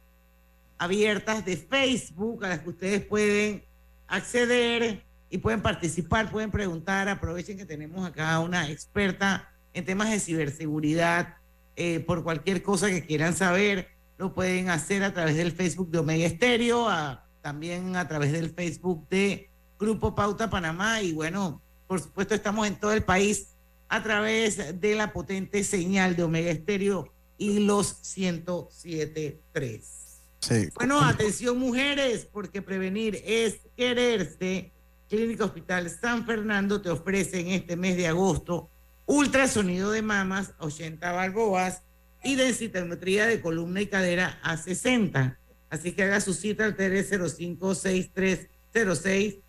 [0.80, 3.64] abiertas de Facebook a las que ustedes pueden
[4.08, 7.08] acceder y pueden participar, pueden preguntar.
[7.10, 11.36] Aprovechen que tenemos acá una experta en temas de ciberseguridad.
[11.76, 16.00] eh, por cualquier cosa que quieran saber, lo pueden hacer a través del Facebook de
[16.00, 19.51] Omega Estéreo, a- también a través del Facebook de
[19.82, 21.02] Grupo Pauta Panamá.
[21.02, 23.48] Y bueno, por supuesto, estamos en todo el país
[23.90, 29.82] a través de la potente señal de Omega Estéreo y los 107.3.
[30.40, 30.70] Sí.
[30.76, 34.72] Bueno, atención mujeres, porque prevenir es quererse.
[35.10, 38.70] Clínica Hospital San Fernando te ofrece en este mes de agosto
[39.06, 41.82] ultrasonido de mamas 80 balboas
[42.24, 45.38] y densitometría de columna y cadera a 60.
[45.70, 49.42] Así que haga su cita al 305-6306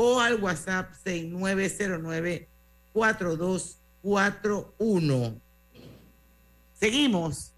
[0.00, 0.92] o al WhatsApp
[4.04, 5.40] 6909-4241.
[6.78, 7.52] Seguimos.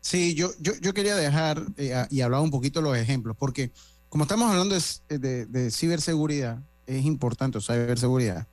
[0.00, 3.70] Sí, yo, yo, yo quería dejar eh, y hablar un poquito de los ejemplos, porque
[4.08, 8.46] como estamos hablando de, s- de- de ciberseguridad, es importante, o ciberseguridad,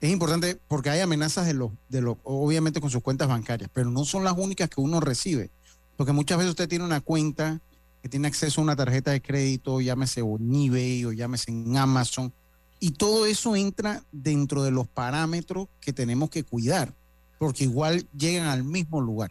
[0.00, 3.90] es importante porque hay amenazas de los, de los, obviamente con sus cuentas bancarias, pero
[3.90, 5.50] no son las únicas que uno recibe.
[5.96, 7.60] Porque muchas veces usted tiene una cuenta
[8.02, 12.32] que tiene acceso a una tarjeta de crédito, llámese en eBay o llámese en Amazon,
[12.80, 16.94] y todo eso entra dentro de los parámetros que tenemos que cuidar,
[17.38, 19.30] porque igual llegan al mismo lugar,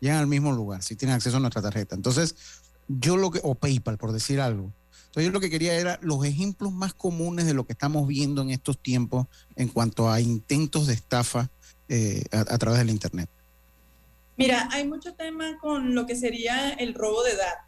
[0.00, 1.94] llegan al mismo lugar si tienen acceso a nuestra tarjeta.
[1.94, 2.34] Entonces,
[2.88, 4.72] yo lo que, o PayPal, por decir algo.
[5.06, 8.42] Entonces, yo lo que quería era los ejemplos más comunes de lo que estamos viendo
[8.42, 11.48] en estos tiempos en cuanto a intentos de estafa
[11.88, 13.30] eh, a, a través del Internet.
[14.36, 17.67] Mira, hay mucho tema con lo que sería el robo de datos,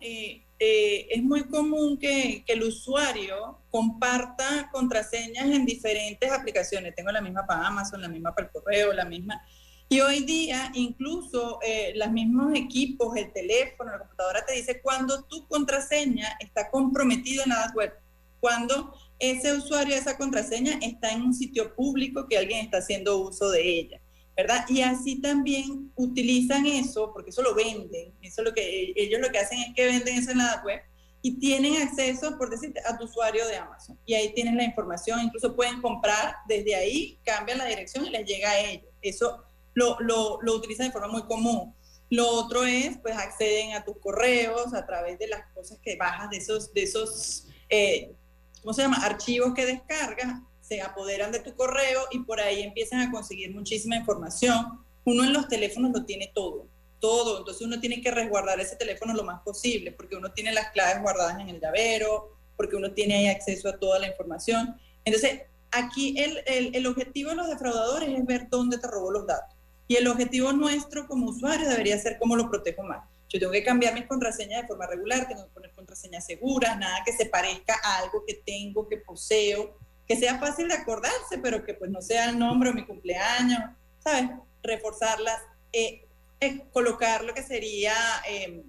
[0.00, 6.94] Eh, eh, es muy común que, el usuario comparta contraseñas en diferentes aplicaciones.
[6.94, 9.40] Tengo la misma para Amazon, la misma para el correo, la misma.
[9.88, 15.24] Y hoy día, incluso eh, los mismos equipos, el teléfono, la computadora te dice cuando
[15.24, 17.92] tu contraseña está comprometida en la web,
[18.38, 23.50] cuando ese usuario esa contraseña está en un sitio público que alguien está haciendo uso
[23.50, 24.00] de ella.
[24.36, 24.64] ¿Verdad?
[24.68, 29.30] Y así también utilizan eso, porque eso lo venden, eso es lo que ellos lo
[29.30, 30.80] que hacen es que venden eso en la web
[31.22, 33.98] y tienen acceso, por decirte, a tu usuario de Amazon.
[34.06, 38.26] Y ahí tienes la información, incluso pueden comprar desde ahí, cambian la dirección y les
[38.26, 38.90] llega a ellos.
[39.02, 41.74] Eso lo, lo, lo utilizan de forma muy común.
[42.08, 46.30] Lo otro es, pues acceden a tus correos a través de las cosas que bajas
[46.30, 48.12] de esos, de esos eh,
[48.60, 49.04] ¿cómo se llama?
[49.04, 53.96] Archivos que descargas se apoderan de tu correo y por ahí empiezan a conseguir muchísima
[53.96, 54.84] información.
[55.04, 56.68] Uno en los teléfonos lo tiene todo,
[57.00, 57.38] todo.
[57.38, 61.02] Entonces uno tiene que resguardar ese teléfono lo más posible porque uno tiene las claves
[61.02, 64.76] guardadas en el llavero, porque uno tiene ahí acceso a toda la información.
[65.04, 65.40] Entonces,
[65.72, 69.56] aquí el, el, el objetivo de los defraudadores es ver dónde te robó los datos.
[69.88, 73.08] Y el objetivo nuestro como usuario debería ser cómo lo protejo más.
[73.28, 77.02] Yo tengo que cambiar mis contraseñas de forma regular, tengo que poner contraseñas seguras, nada
[77.04, 79.76] que se parezca a algo que tengo, que poseo,
[80.10, 83.60] que sea fácil de acordarse, pero que pues no sea el nombre o mi cumpleaños,
[84.00, 84.28] ¿sabes?
[84.60, 85.40] Reforzarlas,
[85.72, 86.04] eh,
[86.40, 87.94] eh, colocar lo que sería,
[88.28, 88.64] eh,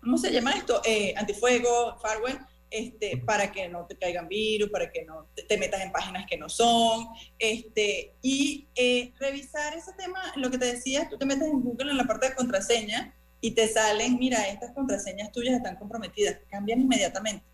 [0.00, 0.80] ¿cómo se llama esto?
[0.86, 5.58] Eh, antifuego, firewall, este, para que no te caigan virus, para que no te, te
[5.58, 10.64] metas en páginas que no son, este, y eh, revisar ese tema, lo que te
[10.64, 14.48] decía, tú te metes en Google en la parte de contraseña y te salen, mira,
[14.48, 17.44] estas contraseñas tuyas están comprometidas, cambian inmediatamente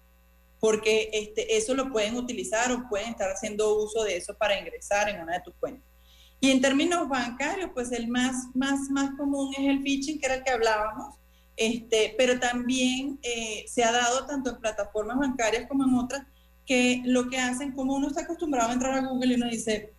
[0.63, 5.09] porque este, eso lo pueden utilizar o pueden estar haciendo uso de eso para ingresar
[5.09, 5.85] en una de tus cuentas.
[6.39, 10.37] Y en términos bancarios, pues el más, más, más común es el phishing, que era
[10.37, 11.17] el que hablábamos,
[11.57, 16.23] este, pero también eh, se ha dado tanto en plataformas bancarias como en otras,
[16.65, 19.93] que lo que hacen, como uno está acostumbrado a entrar a Google y uno dice,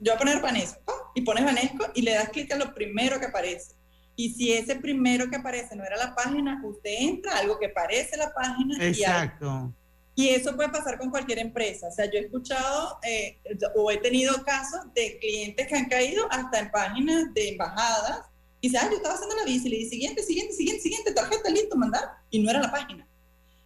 [0.00, 3.20] yo voy a poner Vanesco, y pones Vanesco y le das clic a lo primero
[3.20, 3.76] que aparece.
[4.16, 7.68] Y si ese primero que aparece no era la página, usted entra a algo que
[7.68, 8.76] parece la página.
[8.84, 9.72] Exacto.
[9.76, 9.79] Y
[10.16, 11.88] eso puede pasar con cualquier empresa.
[11.88, 13.40] O sea, yo he escuchado eh,
[13.76, 18.26] o he tenido casos de clientes que han caído hasta en páginas de embajadas.
[18.60, 21.76] Y ah, yo estaba haciendo la y le dije, siguiente, siguiente, siguiente, siguiente, tarjeta, listo,
[21.76, 22.04] mandar.
[22.30, 23.06] Y no era la página.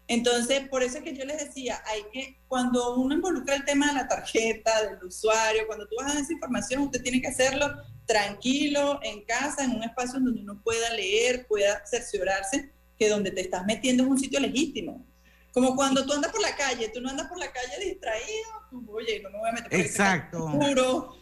[0.06, 3.88] Entonces, por eso es que yo les decía, hay que, cuando uno involucra el tema
[3.88, 7.28] de la tarjeta, del usuario, cuando tú vas a dar esa información, usted tiene que
[7.28, 7.66] hacerlo
[8.04, 13.40] tranquilo, en casa, en un espacio donde uno pueda leer, pueda cerciorarse que donde te
[13.40, 15.06] estás metiendo es un sitio legítimo.
[15.54, 18.84] Como cuando tú andas por la calle, tú no andas por la calle distraído, tú,
[18.92, 20.50] oye, no me voy a meter por Exacto.
[20.50, 20.96] Puro.
[21.14, 21.16] o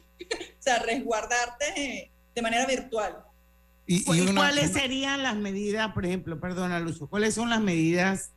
[0.59, 3.19] sea, resguardarte de manera virtual.
[3.87, 4.81] ¿Y, y una, cuáles una...
[4.81, 8.33] serían las medidas, por ejemplo, perdona Lucio, cuáles son las medidas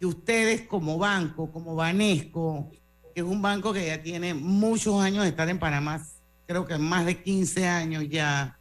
[0.00, 2.70] que ustedes como banco, como Banesco,
[3.14, 6.02] que es un banco que ya tiene muchos años de estar en Panamá,
[6.46, 8.58] creo que más de 15 años ya,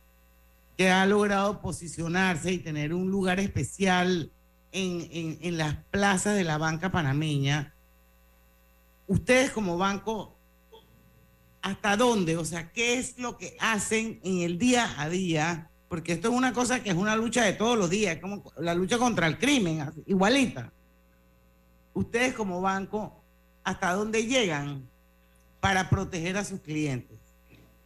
[0.77, 4.33] que ha logrado posicionarse y tener un lugar especial
[4.71, 7.75] en, en, las plazas de la banca panameña,
[9.07, 10.37] ustedes como banco,
[11.61, 12.37] ¿hasta dónde?
[12.37, 15.69] O sea, ¿qué es lo que hacen en el día a día?
[15.87, 18.73] Porque esto es una cosa que es una lucha de todos los días, como la
[18.73, 20.71] lucha contra el crimen, igualita.
[21.93, 23.21] Ustedes como banco,
[23.63, 24.89] ¿hasta dónde llegan
[25.59, 27.20] para proteger a sus clientes?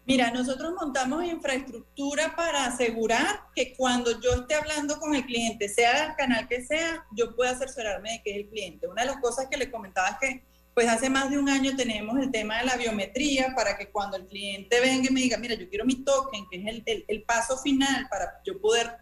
[0.08, 6.08] Mira, nosotros montamos infraestructura para asegurar que cuando yo esté hablando con el cliente, sea
[6.08, 8.88] el canal que sea, yo pueda cerciorarme de que es el cliente.
[8.88, 10.44] Una de las cosas que le comentaba es que,
[10.76, 14.18] pues hace más de un año tenemos el tema de la biometría para que cuando
[14.18, 17.06] el cliente venga y me diga, mira, yo quiero mi token, que es el, el,
[17.08, 18.98] el paso final para yo poder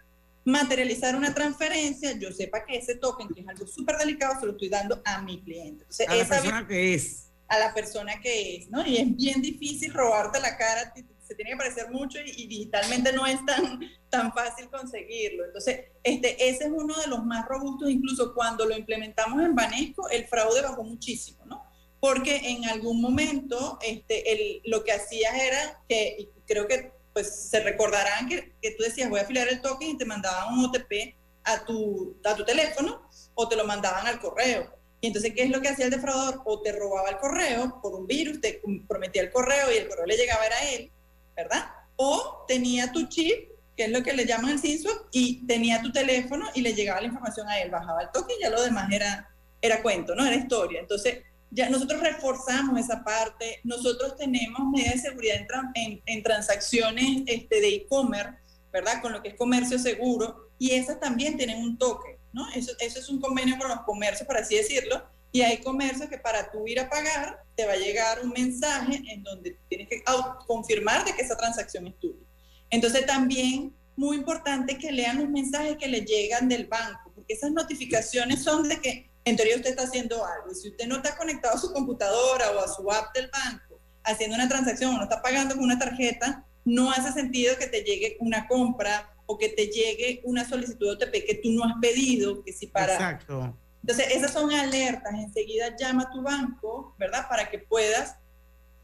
[0.45, 4.51] materializar una transferencia, yo sepa que ese token, que es algo súper delicado, se lo
[4.53, 5.83] estoy dando a mi cliente.
[5.83, 8.85] Entonces, a la persona que es a la persona que es, ¿no?
[8.85, 13.25] Y es bien difícil robarte la cara, se tiene que parecer mucho y, digitalmente no
[13.25, 13.79] es tan,
[14.09, 15.45] tan fácil conseguirlo.
[15.45, 20.09] Entonces, este, ese es uno de los más robustos, incluso cuando lo implementamos en Banesco,
[20.09, 21.63] el fraude bajó muchísimo, ¿no?
[21.99, 27.49] Porque en algún momento este, el, lo que hacías era que, y creo que pues
[27.49, 30.65] se recordarán que, que tú decías voy a afiliar el token y te mandaban un
[30.65, 34.82] OTP a tu, a tu teléfono o te lo mandaban al correo.
[35.03, 36.41] Y entonces, ¿qué es lo que hacía el defraudador?
[36.45, 40.05] O te robaba el correo por un virus, te prometía el correo y el correo
[40.05, 40.89] le llegaba a él,
[41.35, 41.65] ¿verdad?
[41.97, 45.91] O tenía tu chip, que es lo que le llaman el SINSWAP, y tenía tu
[45.91, 48.89] teléfono y le llegaba la información a él, bajaba el toque y ya lo demás
[48.93, 49.29] era,
[49.61, 50.25] era cuento, ¿no?
[50.25, 50.79] Era historia.
[50.79, 51.17] Entonces,
[51.51, 55.35] ya nosotros reforzamos esa parte, nosotros tenemos medidas de seguridad
[55.75, 58.37] en, en, transacciones este, de e-commerce,
[58.71, 59.01] ¿verdad?
[59.01, 62.49] Con lo que es comercio seguro, y esas también tienen un toque, ¿no?
[62.53, 66.51] Eso, es un convenio con los comercios, por así decirlo, y hay comercios que para
[66.51, 70.03] tú ir a pagar te va a llegar un mensaje en donde tienes que
[70.45, 72.25] confirmar de que esa transacción es tuya.
[72.69, 77.51] Entonces también muy importante que lean los mensajes que le llegan del banco, porque esas
[77.51, 80.51] notificaciones son de que en teoría usted está haciendo algo.
[80.51, 83.79] Y si usted no está conectado a su computadora o a su app del banco
[84.03, 87.83] haciendo una transacción o no está pagando con una tarjeta, no hace sentido que te
[87.83, 91.73] llegue una compra o que te llegue una solicitud de OTP que tú no has
[91.81, 92.93] pedido, que si para...
[92.93, 93.57] Exacto.
[93.81, 95.13] Entonces, esas son alertas.
[95.13, 97.27] Enseguida llama a tu banco, ¿verdad?
[97.27, 98.15] Para que puedas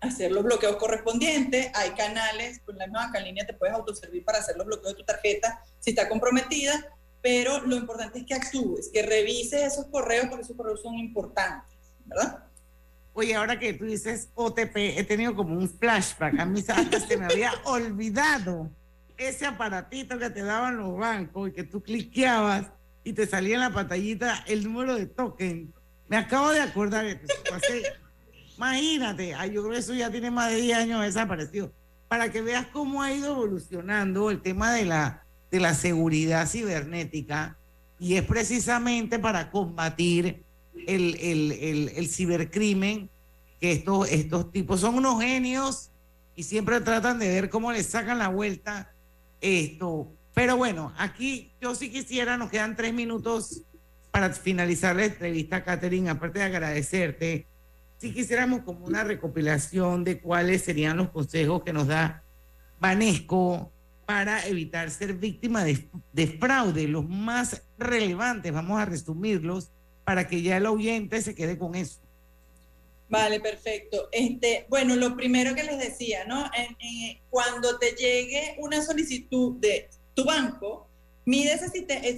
[0.02, 1.72] hacer los bloqueos correspondientes.
[1.74, 5.06] Hay canales, con la misma línea te puedes autoservir para hacer los bloqueos de tu
[5.06, 10.44] tarjeta si está comprometida, pero lo importante es que actúes, que revises esos correos porque
[10.44, 12.46] esos correos son importantes, ¿verdad?
[13.14, 16.40] Oye, ahora que tú dices OTP, he tenido como un flashback.
[16.40, 18.70] A mí hasta se me había olvidado
[19.20, 22.68] ese aparatito que te daban los bancos y que tú cliqueabas
[23.04, 25.74] y te salía en la pantallita el número de token.
[26.08, 27.84] Me acabo de acordar que pasé.
[28.56, 31.72] Imagínate, ay, yo creo que eso ya tiene más de 10 años desaparecido.
[32.08, 37.58] Para que veas cómo ha ido evolucionando el tema de la, de la seguridad cibernética
[38.00, 40.44] y es precisamente para combatir
[40.88, 43.10] el, el, el, el cibercrimen
[43.60, 45.92] que estos, estos tipos son unos genios
[46.36, 48.94] y siempre tratan de ver cómo les sacan la vuelta
[49.42, 50.12] esto.
[50.34, 53.64] Pero bueno, aquí yo sí quisiera, nos quedan tres minutos
[54.12, 57.48] para finalizar la entrevista, Catherine, aparte de agradecerte,
[57.98, 62.24] si quisiéramos como una recopilación de cuáles serían los consejos que nos da
[62.80, 63.72] Vanesco
[64.06, 69.72] para evitar ser víctima de fraude, los más relevantes, vamos a resumirlos
[70.06, 72.00] para que ya el oyente se quede con eso.
[73.10, 74.08] Vale, perfecto.
[74.12, 76.50] Este, bueno, lo primero que les decía, ¿no?
[77.30, 80.88] cuando te llegue una solicitud de tu banco,
[81.26, 81.72] mide esa,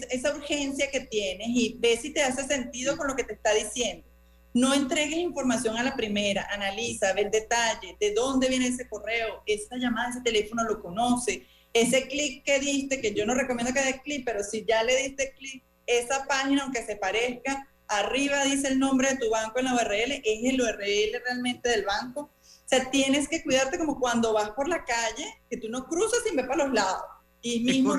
[0.10, 3.54] esa urgencia que tienes y ve si te hace sentido con lo que te está
[3.54, 4.06] diciendo.
[4.54, 9.44] No entregues información a la primera, analiza, ve el detalle, de dónde viene ese correo,
[9.46, 13.82] esa llamada, ese teléfono lo conoce, ese clic que diste, que yo no recomiendo que
[13.82, 18.70] des clic, pero si ya le diste clic, esa página, aunque se parezca, arriba dice
[18.70, 22.22] el nombre de tu banco en la URL, es el URL realmente del banco.
[22.22, 26.20] O sea, tienes que cuidarte como cuando vas por la calle, que tú no cruzas
[26.26, 27.02] sin ver para los lados.
[27.42, 27.96] Y mismo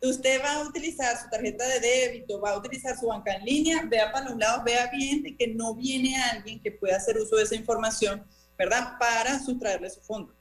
[0.00, 3.82] usted va a utilizar su tarjeta de débito, va a utilizar su banca en línea,
[3.84, 7.36] vea para los lados, vea bien de que no viene alguien que pueda hacer uso
[7.36, 8.24] de esa información,
[8.56, 8.92] ¿verdad?
[8.98, 10.32] Para sustraerle su fondo.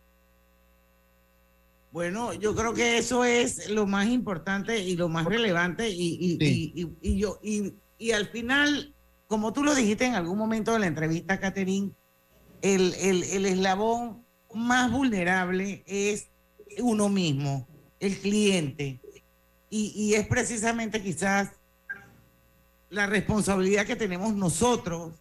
[1.91, 6.97] Bueno, yo creo que eso es lo más importante y lo más relevante y, y,
[7.01, 8.93] y yo y y al final,
[9.27, 11.91] como tú lo dijiste en algún momento de la entrevista, Catherine,
[12.61, 16.27] el, el, eslabón más vulnerable es
[16.79, 17.67] uno mismo,
[17.99, 18.99] el cliente.
[19.69, 21.51] Y, y, es precisamente quizás
[22.89, 25.13] la responsabilidad que tenemos nosotros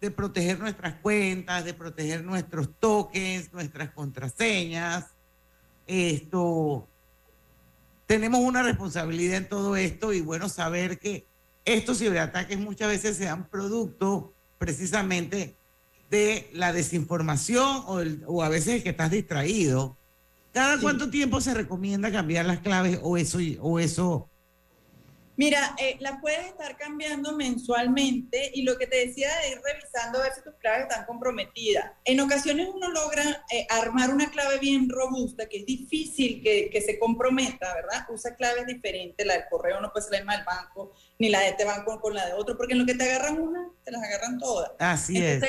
[0.00, 5.06] de proteger nuestras cuentas, de proteger nuestros tokens, nuestras contraseñas.
[5.86, 6.88] Esto,
[8.06, 11.26] tenemos una responsabilidad en todo esto y bueno, saber que
[11.64, 15.56] estos ciberataques muchas veces se dan producto precisamente
[16.10, 19.96] de la desinformación o, o a veces que estás distraído.
[20.52, 24.28] ¿Cada cuánto tiempo se recomienda cambiar las claves o eso, o eso
[25.36, 30.20] Mira, eh, la puedes estar cambiando mensualmente y lo que te decía de ir revisando
[30.20, 31.92] a ver si tus claves están comprometidas.
[32.04, 36.80] En ocasiones uno logra eh, armar una clave bien robusta, que es difícil que, que,
[36.80, 38.06] se comprometa, ¿verdad?
[38.10, 41.40] Usa claves diferentes, la del correo no puede ser la misma del banco, ni la
[41.40, 43.90] de este banco con la de otro, porque en lo que te agarran una, te
[43.90, 44.70] las agarran todas.
[44.78, 45.42] Así es.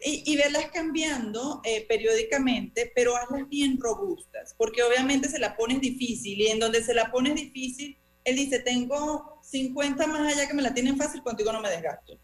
[0.00, 5.80] Y, y, verlas cambiando eh, periódicamente, pero hazlas bien robustas, porque obviamente se la pones
[5.80, 10.54] difícil y en donde se la pones difícil él dice, tengo 50 más allá que
[10.54, 12.18] me la tienen fácil, contigo no me desgasto,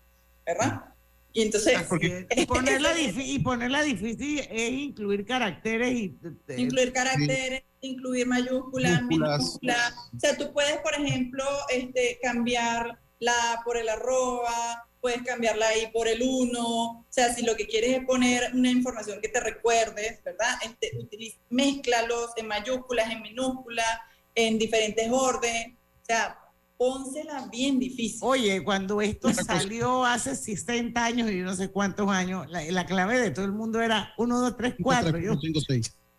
[0.44, 0.84] ¿verdad?
[1.32, 1.78] Y entonces...
[2.36, 6.18] y, ponerla y ponerla difícil es incluir caracteres y...
[6.56, 9.94] Incluir caracteres, incluir mayúsculas, minúsculas.
[10.16, 15.90] O sea, tú puedes, por ejemplo, este, cambiar la por el arroba puedes cambiarla ahí
[15.92, 16.66] por el 1.
[16.66, 20.48] O sea, si lo que quieres es poner una información que te recuerdes, ¿verdad?
[20.64, 23.98] Este, utiliza, mézclalos en mayúsculas, en minúsculas,
[24.34, 25.74] en diferentes órdenes.
[26.04, 26.38] O sea,
[26.76, 28.18] pónsela bien difícil.
[28.22, 33.18] Oye, cuando esto salió hace 60 años y no sé cuántos años, la, la clave
[33.18, 35.18] de todo el mundo era 1, 2, 3, 4.
[35.18, 35.32] Yo,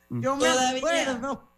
[0.09, 1.51] yo me acuerdo.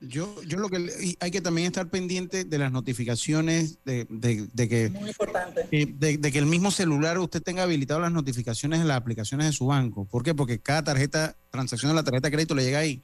[0.00, 4.68] Yo, yo lo que hay que también estar pendiente de las notificaciones de, de- de
[4.68, 5.66] que Muy importante.
[5.72, 9.46] eh, de, de que el mismo celular usted tenga habilitado las notificaciones en las aplicaciones
[9.46, 10.04] de su banco.
[10.04, 10.34] ¿Por qué?
[10.34, 13.02] Porque cada tarjeta, transacción de la tarjeta de crédito le llega ahí.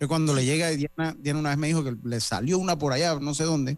[0.00, 2.92] Yo cuando le llega, Diana, Diana una vez me dijo que le salió una por
[2.92, 3.76] allá, no sé dónde,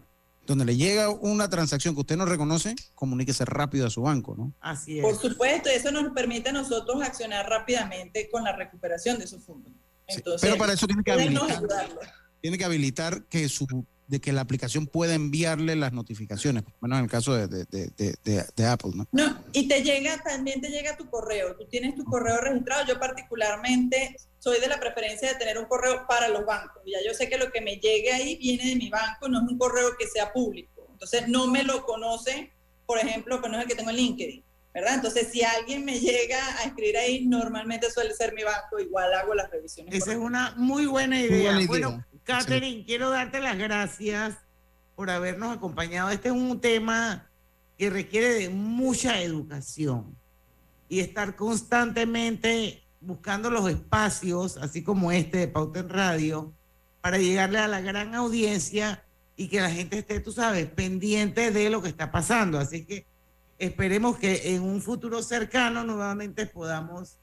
[0.49, 4.51] donde le llega una transacción que usted no reconoce, comuníquese rápido a su banco, ¿no?
[4.59, 9.43] Así Por supuesto, eso nos permite a nosotros accionar rápidamente con la recuperación de esos
[9.45, 9.71] fondos.
[10.07, 11.63] Entonces, Pero para eso tiene que habilitar.
[12.41, 13.67] Tiene que habilitar que su
[14.07, 17.47] de que la aplicación pueda enviarle las notificaciones, por lo menos en el caso de,
[17.47, 19.07] de- de- de- de- de Apple, ¿no?
[19.11, 21.55] No, y te llega, también te llega tu correo.
[21.55, 22.87] Tú tienes tu correo registrado.
[22.87, 26.81] Yo particularmente soy de la preferencia de tener un correo para los bancos.
[26.85, 29.47] Ya yo sé que lo que me llegue ahí viene de mi banco, no es
[29.51, 30.87] un correo que sea público.
[30.91, 32.53] Entonces no me lo conoce,
[32.85, 34.95] por ejemplo, que no es el que tengo en LinkedIn, ¿verdad?
[34.95, 39.33] Entonces si alguien me llega a escribir ahí, normalmente suele ser mi banco, igual hago
[39.33, 39.93] las revisiones.
[39.93, 41.51] Esa es una muy buena Muy idea.
[41.51, 41.67] buena idea.
[41.67, 44.37] Bueno, Catherine, quiero darte las gracias
[44.95, 46.09] por habernos acompañado.
[46.09, 47.29] Este es un tema
[47.77, 50.17] que requiere de mucha educación
[50.89, 56.53] y estar constantemente buscando los espacios, así como este de Pauta en Radio,
[57.01, 61.69] para llegarle a la gran audiencia y que la gente esté, tú sabes, pendiente de
[61.69, 62.59] lo que está pasando.
[62.59, 63.05] Así que
[63.57, 67.17] esperemos que en un futuro cercano nuevamente podamos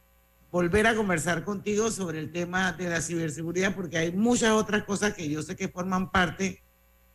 [0.51, 5.13] volver a conversar contigo sobre el tema de la ciberseguridad, porque hay muchas otras cosas
[5.13, 6.63] que yo sé que forman parte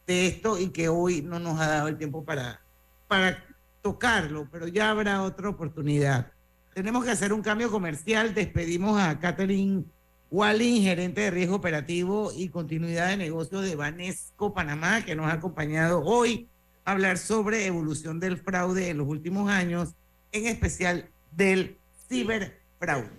[0.06, 2.62] de esto y que hoy no nos ha dado el tiempo para,
[3.08, 3.44] para
[3.82, 6.32] tocarlo, pero ya habrá otra oportunidad.
[6.74, 8.34] Tenemos que hacer un cambio comercial.
[8.34, 9.84] Despedimos a Catherine
[10.30, 15.34] Walling, gerente de riesgo operativo y continuidad de negocios de Banesco Panamá, que nos ha
[15.34, 16.50] acompañado hoy
[16.86, 19.96] a hablar sobre evolución del fraude en los últimos años,
[20.32, 23.10] en especial del ciberfraude.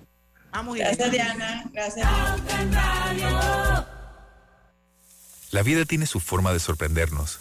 [0.53, 1.64] Vamos Gracias, Diana.
[1.72, 2.09] Gracias.
[5.50, 7.40] La vida tiene su forma de sorprendernos,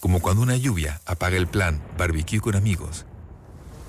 [0.00, 3.06] como cuando una lluvia apaga el plan barbecue con amigos,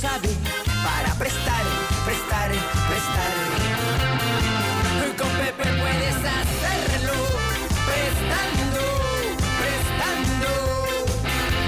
[0.00, 0.30] sabe
[0.82, 1.62] para prestar,
[2.06, 2.50] prestar,
[2.88, 3.32] prestar.
[5.18, 7.12] Con Pepe puedes hacerlo,
[7.84, 8.82] prestando,
[9.60, 10.50] prestando.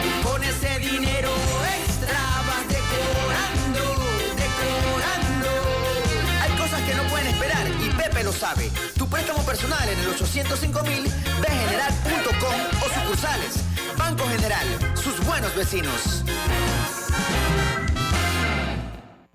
[0.09, 1.31] Y con ese dinero
[1.77, 3.85] extra vas decorando,
[4.43, 5.51] decorando.
[6.41, 8.71] Hay cosas que no pueden esperar y Pepe lo sabe.
[8.97, 11.05] Tu préstamo personal en el 805 mil,
[11.43, 13.55] bgeneral.com o sucursales.
[13.99, 16.25] Banco General, sus buenos vecinos.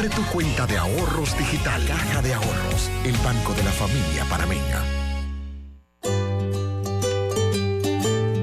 [0.00, 1.84] Abre tu cuenta de ahorros digital.
[1.86, 4.82] Caja de Ahorros, el banco de la familia parameña.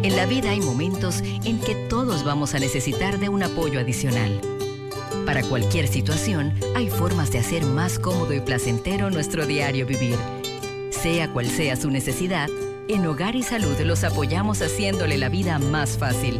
[0.03, 4.39] En la vida hay momentos en que todos vamos a necesitar de un apoyo adicional.
[5.26, 10.20] Para cualquier situación, hay formas de hacer más cómodo y placentero nuestro diario vivir.
[10.91, 12.49] Sea cual sea su necesidad,
[12.88, 16.39] en Hogar y Salud los apoyamos haciéndole la vida más fácil,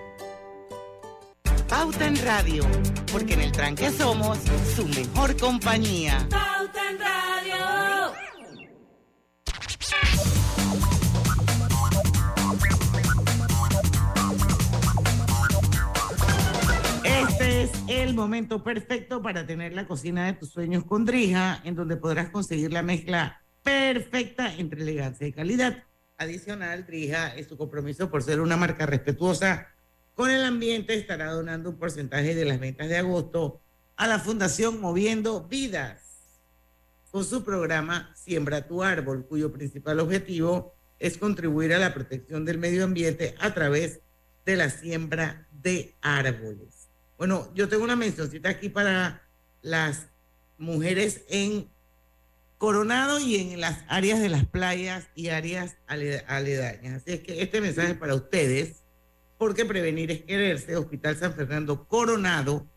[1.71, 2.65] Pauta en Radio,
[3.13, 4.39] porque en el tranque somos
[4.75, 6.27] su mejor compañía.
[6.29, 8.11] Pauta en Radio.
[17.05, 21.75] Este es el momento perfecto para tener la cocina de tus sueños con Drija, en
[21.75, 25.85] donde podrás conseguir la mezcla perfecta entre elegancia y calidad.
[26.17, 29.70] Adicional, Drija es su compromiso por ser una marca respetuosa
[30.15, 33.61] con el ambiente, estará donando un porcentaje de las ventas de agosto
[33.95, 36.01] a la Fundación Moviendo Vidas
[37.11, 42.57] con su programa Siembra tu árbol, cuyo principal objetivo es contribuir a la protección del
[42.57, 43.99] medio ambiente a través
[44.45, 46.87] de la siembra de árboles.
[47.17, 49.21] Bueno, yo tengo una mencioncita aquí para
[49.61, 50.07] las
[50.57, 51.69] mujeres en
[52.57, 57.01] Coronado y en las áreas de las playas y áreas ale- aledañas.
[57.01, 58.80] Así es que este mensaje es para ustedes,
[59.41, 60.77] porque prevenir es quererse.
[60.77, 62.67] Hospital San Fernando Coronado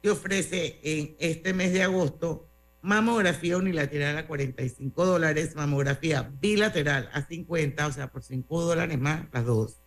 [0.00, 2.48] te ofrece en este mes de agosto
[2.80, 9.26] mamografía unilateral a 45 dólares, mamografía bilateral a 50, o sea, por 5 dólares más
[9.32, 9.80] las dos.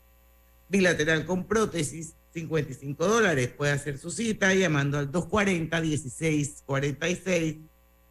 [0.67, 3.53] Bilateral con prótesis, 55 dólares.
[3.55, 7.61] Puede hacer su cita llamando al 240-1646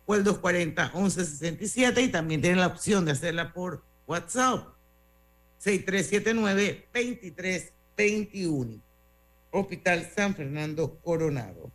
[0.06, 4.68] o el 240-1167 y también tiene la opción de hacerla por WhatsApp.
[7.96, 8.80] 6379-2321.
[9.50, 11.70] Hospital San Fernando Coronado.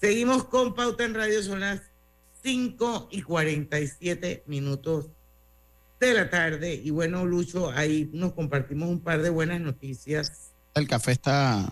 [0.00, 1.80] Seguimos con Pauta en Radio, son las
[2.42, 5.06] 5 y 47 minutos
[6.00, 6.74] de la tarde.
[6.74, 10.50] Y bueno, Lucho, ahí nos compartimos un par de buenas noticias.
[10.74, 11.68] El café está,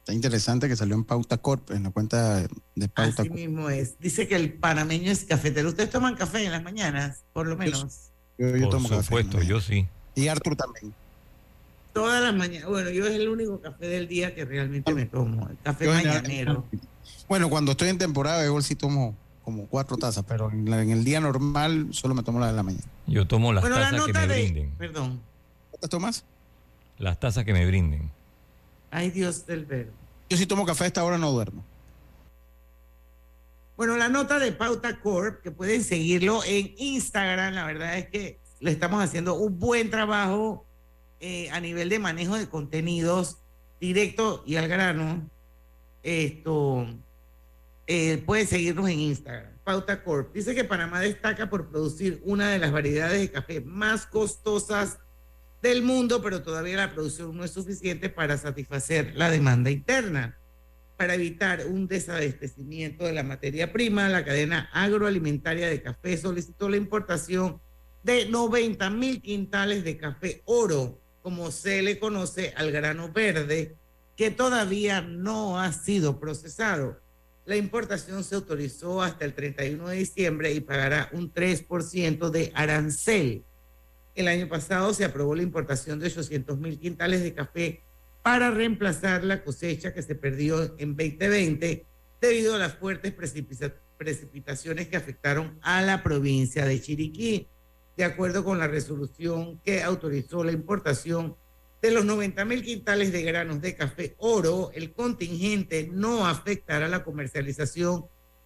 [0.00, 3.32] está interesante que salió en Pauta Corp, en la cuenta de Pauta Así Corp.
[3.34, 3.98] mismo es.
[3.98, 5.68] Dice que el panameño es cafetero.
[5.68, 7.24] ¿Ustedes toman café en las mañanas?
[7.32, 8.10] Por lo menos.
[8.38, 9.02] Yo, yo Por tomo café.
[9.02, 9.88] supuesto, yo sí.
[10.14, 10.94] Y Artur también.
[11.92, 12.68] Todas las mañanas.
[12.68, 15.48] Bueno, yo es el único café del día que realmente me tomo.
[15.48, 16.64] El café Yo mañanero.
[17.28, 20.90] Bueno, cuando estoy en temporada, igual sí tomo como cuatro tazas, pero en, la- en
[20.90, 22.84] el día normal solo me tomo la de la mañana.
[23.06, 24.34] Yo tomo las Bueno, la tazas que me de.
[24.42, 24.70] brinden.
[24.78, 25.20] Perdón.
[25.70, 26.24] ¿Cuántas tomas?
[26.98, 28.10] Las tazas que me brinden.
[28.90, 29.92] Ay, Dios del verbo.
[30.30, 31.64] Yo sí tomo café a esta hora, no duermo.
[33.76, 38.40] Bueno, la nota de Pauta Corp, que pueden seguirlo en Instagram, la verdad es que
[38.60, 40.66] le estamos haciendo un buen trabajo
[41.20, 43.38] eh, a nivel de manejo de contenidos
[43.80, 45.28] directo y al grano.
[46.02, 46.86] Esto,
[47.86, 50.32] eh, pueden seguirnos en Instagram, Pauta Corp.
[50.32, 54.98] Dice que Panamá destaca por producir una de las variedades de café más costosas
[55.60, 60.38] del mundo, pero todavía la producción no es suficiente para satisfacer la demanda interna
[60.98, 66.76] para evitar un desabastecimiento de la materia prima, la cadena agroalimentaria de café solicitó la
[66.76, 67.60] importación
[68.02, 73.74] de 90 mil quintales de café oro, como se le conoce al grano verde,
[74.16, 77.00] que todavía no ha sido procesado.
[77.44, 83.44] La importación se autorizó hasta el 31 de diciembre y pagará un 3% de arancel.
[84.14, 87.82] El año pasado se aprobó la importación de 800 mil quintales de café
[88.22, 91.86] para reemplazar la cosecha que se perdió en 2020
[92.20, 97.46] debido a las fuertes precipita- precipitaciones que afectaron a la provincia de Chiriquí.
[97.98, 101.34] De acuerdo con la resolución que autorizó la importación
[101.82, 107.02] de los 90 mil quintales de granos de café oro, el contingente no afectará la
[107.02, 108.04] comercialización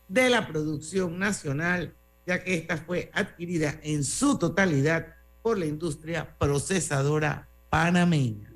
[0.08, 1.94] de la producción nacional,
[2.26, 8.50] ya que esta fue adquirida en su totalidad por la industria procesadora panameña.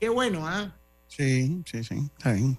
[0.00, 0.76] Qué bueno, ¿ah?
[1.06, 2.58] Sí, sí, sí, está bien.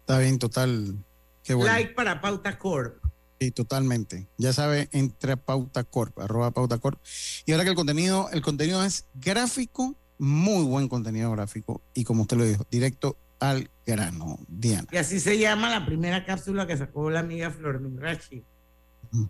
[0.00, 0.96] Está bien, total.
[1.44, 1.70] Qué bueno.
[1.70, 3.05] Like para Pauta Corp.
[3.38, 4.28] Sí, totalmente.
[4.38, 6.98] Ya sabe, entre a Pauta Corp, arroba Pauta Corp.
[7.44, 11.82] Y ahora que el contenido, el contenido es gráfico, muy buen contenido gráfico.
[11.94, 14.88] Y como usted lo dijo, directo al grano, Diana.
[14.90, 18.42] Y así se llama la primera cápsula que sacó la amiga Flor Minrachi.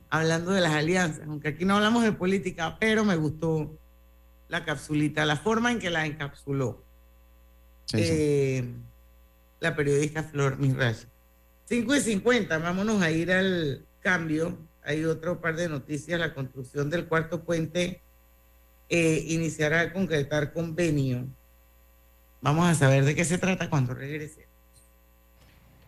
[0.09, 3.77] hablando de las alianzas, aunque aquí no hablamos de política, pero me gustó
[4.49, 6.87] la capsulita, la forma en que la encapsuló
[7.93, 8.65] eh,
[9.61, 11.05] la periodista Flor Mirrash.
[11.69, 14.57] 5 y 50, vámonos a ir al cambio.
[14.85, 18.01] Hay otro par de noticias, la construcción del cuarto puente
[18.89, 21.27] eh, iniciará a concretar convenio.
[22.41, 24.47] Vamos a saber de qué se trata cuando regrese.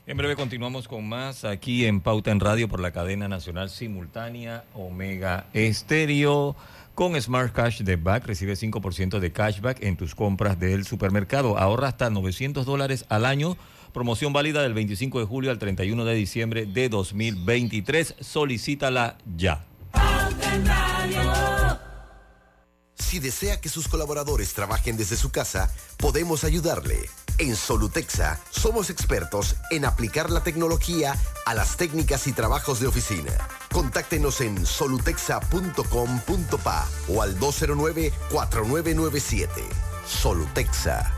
[0.05, 4.65] En breve continuamos con más aquí en Pauta en Radio por la cadena nacional simultánea
[4.75, 6.57] Omega Estéreo.
[6.97, 11.57] Con Smart Cash de Back recibe 5% de cashback en tus compras del supermercado.
[11.57, 13.57] Ahorra hasta 900 dólares al año.
[13.99, 18.15] Promoción válida del 25 de julio al 31 de diciembre de 2023.
[18.21, 19.67] Solicítala ya.
[22.95, 27.11] Si desea que sus colaboradores trabajen desde su casa, podemos ayudarle.
[27.39, 33.33] En Solutexa somos expertos en aplicar la tecnología a las técnicas y trabajos de oficina.
[33.73, 39.49] Contáctenos en solutexa.com.pa o al 209-4997.
[40.07, 41.18] Solutexa.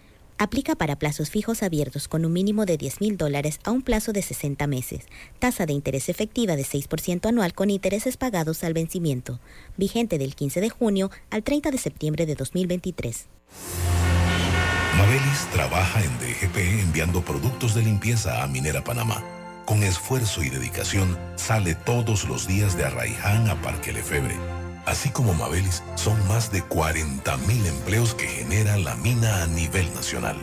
[0.37, 4.13] Aplica para plazos fijos abiertos con un mínimo de 10 mil dólares a un plazo
[4.13, 5.05] de 60 meses.
[5.39, 9.39] Tasa de interés efectiva de 6% anual con intereses pagados al vencimiento.
[9.77, 13.27] Vigente del 15 de junio al 30 de septiembre de 2023.
[14.97, 19.23] Mabelis trabaja en DGP enviando productos de limpieza a Minera Panamá.
[19.65, 24.60] Con esfuerzo y dedicación sale todos los días de Arraiján a Parque Lefebre.
[24.85, 30.37] Así como Mabelis, son más de 40.000 empleos que genera la mina a nivel nacional,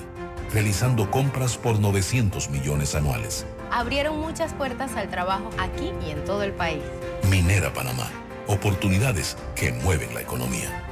[0.52, 3.46] realizando compras por 900 millones anuales.
[3.70, 6.82] Abrieron muchas puertas al trabajo aquí y en todo el país.
[7.28, 8.10] Minera Panamá,
[8.46, 10.84] oportunidades que mueven la economía.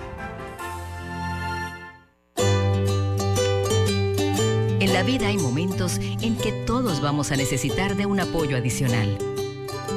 [4.81, 9.36] En la vida hay momentos en que todos vamos a necesitar de un apoyo adicional.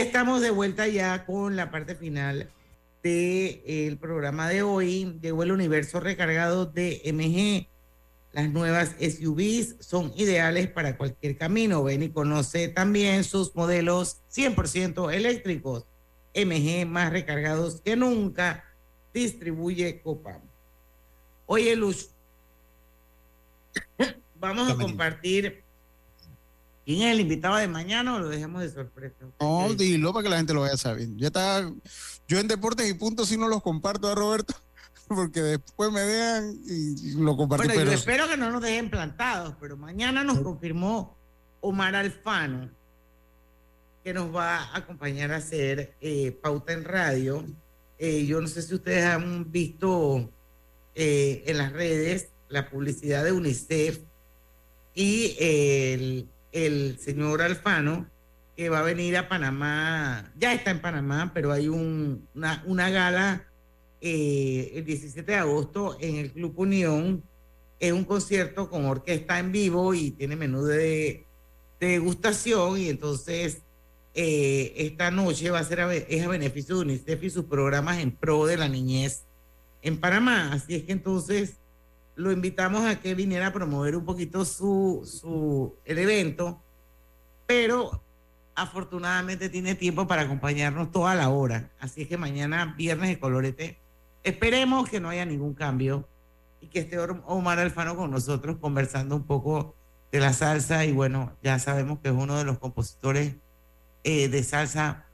[0.00, 2.50] Estamos de vuelta ya con la parte final
[3.02, 5.18] del programa de hoy.
[5.20, 7.68] Llegó el universo recargado de MG.
[8.32, 11.84] Las nuevas SUVs son ideales para cualquier camino.
[11.84, 15.84] Ven y conoce también sus modelos 100% eléctricos.
[16.34, 18.64] MG más recargados que nunca.
[19.12, 20.40] Distribuye Copam.
[21.46, 22.10] Oye, Luz,
[24.36, 25.62] vamos a compartir
[26.84, 29.16] ¿Quién es el invitado de mañana o lo dejamos de sorpresa?
[29.40, 31.08] No, dilo para que la gente lo vaya a saber.
[31.16, 31.70] Ya está,
[32.26, 34.54] yo en Deportes y Puntos sí no los comparto a Roberto,
[35.08, 37.66] porque después me vean y lo comparto.
[37.66, 41.16] Bueno, yo espero que no nos dejen plantados, pero mañana nos confirmó
[41.60, 42.70] Omar Alfano,
[44.02, 47.44] que nos va a acompañar a hacer eh, Pauta en Radio.
[47.98, 50.30] Eh, yo no sé si ustedes han visto
[50.94, 54.00] eh, en las redes la publicidad de UNICEF
[54.94, 58.08] y el el señor Alfano,
[58.56, 62.90] que va a venir a Panamá, ya está en Panamá, pero hay un, una, una,
[62.90, 63.46] gala
[64.00, 67.22] eh, el 17 de agosto en el Club Unión.
[67.78, 71.24] Es un concierto con orquesta en vivo y tiene menú de,
[71.80, 73.62] de degustación y entonces
[74.12, 78.10] eh, esta noche va a ser es a beneficio de UNICEF y sus programas en
[78.10, 79.22] pro de la niñez
[79.82, 80.52] en Panamá.
[80.52, 81.59] Así es que entonces
[82.16, 86.60] lo invitamos a que viniera a promover un poquito su, su el evento,
[87.46, 88.02] pero
[88.54, 91.70] afortunadamente tiene tiempo para acompañarnos toda la hora.
[91.80, 93.78] Así es que mañana, viernes de colorete,
[94.22, 96.06] esperemos que no haya ningún cambio
[96.60, 99.74] y que esté Omar Alfano con nosotros conversando un poco
[100.12, 103.36] de la salsa y bueno, ya sabemos que es uno de los compositores
[104.04, 105.06] eh, de salsa.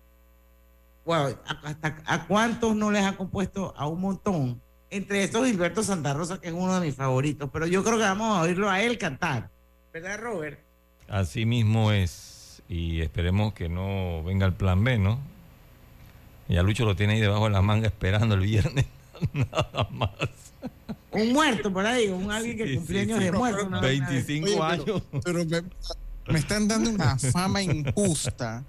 [1.05, 4.61] Wow, hasta a cuántos no les ha compuesto a un montón
[4.97, 8.05] Entre estos Gilberto Santa Rosa, que es uno de mis favoritos, pero yo creo que
[8.05, 9.51] vamos a oírlo a él cantar.
[9.93, 10.59] ¿Verdad, Robert?
[11.09, 12.63] Así mismo es.
[12.69, 15.19] Y esperemos que no venga el plan B, ¿no?
[16.49, 18.87] Ya Lucho lo tiene ahí debajo de la manga esperando el viernes.
[19.33, 20.11] Nada más.
[21.13, 23.25] Un muerto por ahí, un alguien que Sí, sí, años sí.
[23.25, 23.69] de muerto.
[23.71, 25.03] vaina de- 25 Oye, años.
[25.11, 25.63] Pero, pero me,
[26.33, 28.65] me están dando una fama injusta.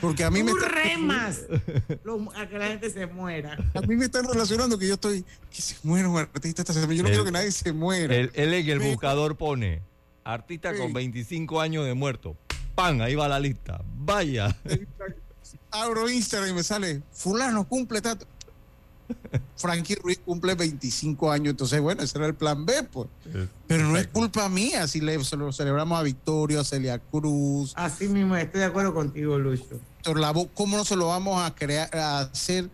[0.00, 1.40] Porque a mí me Tú están- remas
[2.04, 3.56] lo- a que la gente se muera.
[3.74, 5.24] A mí me están relacionando que yo estoy.
[5.50, 6.92] Que se muera un artista esta semana.
[6.94, 8.14] Yo no El- quiero que nadie se muera.
[8.14, 9.82] Él, en el buscador pone
[10.24, 10.92] artista con Sí.
[10.94, 12.36] 25 años de muerto.
[12.74, 13.00] ¡Pam!
[13.02, 13.80] Ahí va la lista.
[13.98, 14.56] Vaya.
[15.70, 18.26] Abro Instagram y me sale, fulano cumple tanto.
[19.56, 23.08] Frankie Ruiz cumple 25 años, entonces bueno, ese era el plan B, pues.
[23.66, 27.72] Pero no es culpa mía si le, se lo celebramos a Victoria, a Celia Cruz.
[27.76, 29.80] Así mismo, estoy de acuerdo contigo, Lucho.
[30.54, 32.68] ¿Cómo no se lo vamos a crear, a hacer?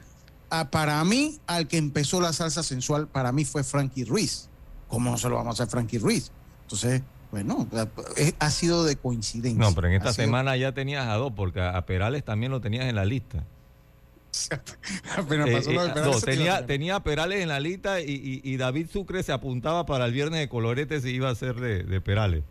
[0.51, 4.49] a- para mí, al que empezó la salsa sensual, para mí fue Frankie Ruiz.
[4.89, 6.31] ¿Cómo no se lo vamos a hacer Frankie Ruiz?
[6.63, 7.69] Entonces, bueno,
[8.17, 9.61] es- ha sido de coincidencia.
[9.63, 12.51] No, pero en esta Ha sido- semana ya tenías a dos, porque a Perales también
[12.51, 13.45] lo tenías en la lista.
[15.17, 18.11] Apenas Eh, pasó lo de Perales, no, se tenía, tenía Perales en la lista y,
[18.13, 21.57] y- y David Sucre se apuntaba para el viernes de Colorete si iba a ser
[21.57, 22.45] de, de Perales.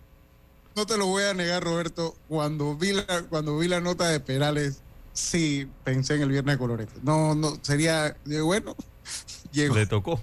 [0.75, 2.15] No te lo voy a negar, Roberto.
[2.27, 4.81] Cuando vi la, cuando vi la nota de Perales,
[5.13, 6.93] sí pensé en el viernes de Colorete.
[7.03, 8.75] No, no, sería, bueno,
[9.51, 10.21] llegó Le tocó.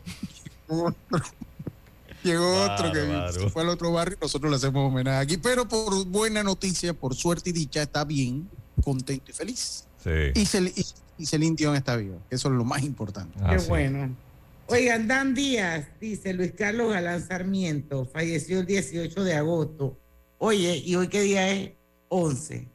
[0.68, 0.94] otro,
[2.22, 5.36] llegó otro que se fue al otro barrio y nosotros le hacemos homenaje aquí.
[5.38, 8.48] Pero por buena noticia, por suerte y dicha, está bien,
[8.82, 9.84] contento y feliz.
[10.02, 10.10] Sí.
[10.34, 10.86] Y, Cel, y,
[11.18, 11.96] y Celine Dion está
[12.28, 13.38] que eso es lo más importante.
[13.42, 14.14] Ah, Qué bueno.
[14.66, 19.98] Oigan, Dan Díaz, dice Luis Carlos Galán Sarmiento, falleció el 18 de agosto.
[20.38, 21.72] Oye, ¿y hoy qué día es?
[22.08, 22.68] 11.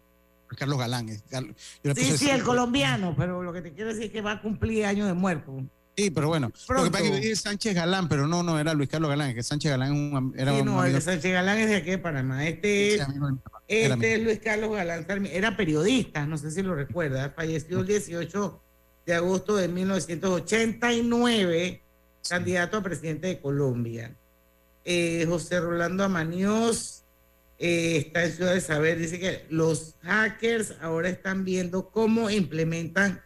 [0.57, 1.09] Carlos Galán.
[1.09, 1.55] es Carlos-
[1.95, 4.85] Sí, sí, el colombiano, pero lo que te quiero decir es que va a cumplir
[4.85, 5.55] años de muerto.
[6.00, 8.74] Sí, pero bueno, lo que pasa es que dije Sánchez Galán, pero no, no, era
[8.74, 11.32] Luis Carlos Galán, es que Sánchez Galán es un era Sí, un no, amigo- Sánchez
[11.34, 12.47] Galán es de aquí de Panamá.
[12.47, 13.02] Este es,
[13.68, 15.06] este es Luis Carlos Galán.
[15.28, 17.32] Era periodista, no sé si lo recuerda.
[17.36, 18.62] Falleció el 18
[19.06, 21.82] de agosto de 1989,
[22.30, 24.16] candidato a presidente de Colombia.
[24.86, 27.04] Eh, José Rolando Amañoz
[27.58, 28.97] eh, está en Ciudad de Saber.
[28.97, 33.22] Dice que los hackers ahora están viendo cómo implementan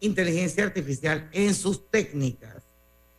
[0.00, 2.62] inteligencia artificial en sus técnicas.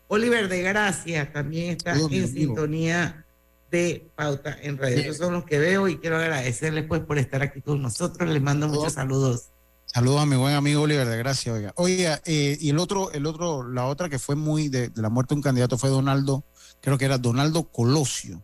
[0.08, 3.26] Oliver de Gracia también está en sintonía
[3.70, 5.00] de Pauta en Radio.
[5.00, 8.30] Esos son los que veo y quiero agradecerles pues por estar aquí con nosotros.
[8.30, 9.50] Les mando muchos saludos.
[9.86, 11.74] Saludos a mi buen amigo Oliver de Gracia, oiga.
[11.76, 15.10] Oiga, eh, y el otro, el otro, la otra que fue muy de, de la
[15.10, 16.44] muerte de un candidato fue Donaldo,
[16.82, 18.44] creo que era Donaldo Colosio,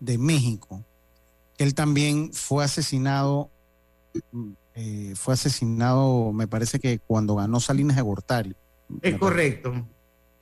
[0.00, 0.84] de México.
[1.58, 3.50] Él también fue asesinado,
[4.32, 8.54] mm, eh, fue asesinado, me parece que cuando ganó Salinas de Gortari.
[9.00, 9.72] Es correcto.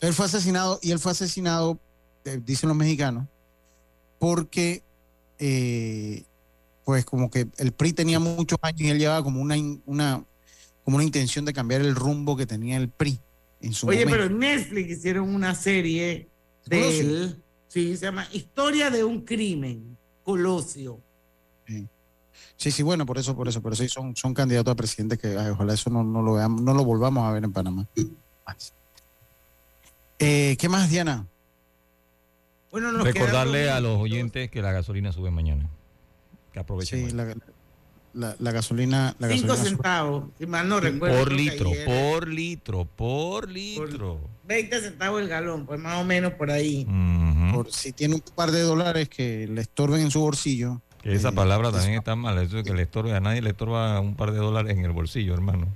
[0.01, 1.79] Él fue asesinado y él fue asesinado,
[2.25, 3.29] eh, dicen los mexicanos,
[4.19, 4.83] porque
[5.39, 6.25] eh,
[6.85, 9.55] pues como que el PRI tenía muchos años y él llevaba como una,
[9.87, 10.25] una,
[10.85, 13.21] como una intención de cambiar el rumbo que tenía el PRI
[13.61, 14.17] en su Oye, momento.
[14.17, 16.29] pero en Netflix hicieron una serie
[16.67, 17.01] de Colosio.
[17.01, 17.43] él.
[17.69, 19.97] Sí, se llama Historia de un crimen.
[20.25, 21.01] Colosio.
[22.57, 22.71] Sí.
[22.71, 25.37] Sí, bueno, por eso, por eso, por eso sí son, son candidatos a presidente que
[25.37, 27.87] ay, ojalá eso no, no lo veamos, no lo volvamos a ver en Panamá.
[30.19, 31.27] Eh, ¿Qué más, Diana?
[32.71, 35.69] Bueno, nos Recordarle quedan a los oyentes que la gasolina sube mañana.
[36.53, 37.11] Que aprovechen.
[37.11, 37.27] Sí, la,
[38.15, 41.19] la- la gasolina, la Cinco gasolina centavos, si mal no recuerdo.
[41.19, 44.21] por litro, ayer, por litro, por litro.
[44.45, 46.87] 20 centavos el galón, pues más o menos por ahí.
[47.53, 50.81] por si tiene un par de dólares que le estorben en su bolsillo.
[51.05, 52.39] Esa eh, palabra también está mal.
[52.39, 54.93] Eso de que le estorbe a nadie le estorba un par de dólares en el
[54.93, 55.67] bolsillo, hermano.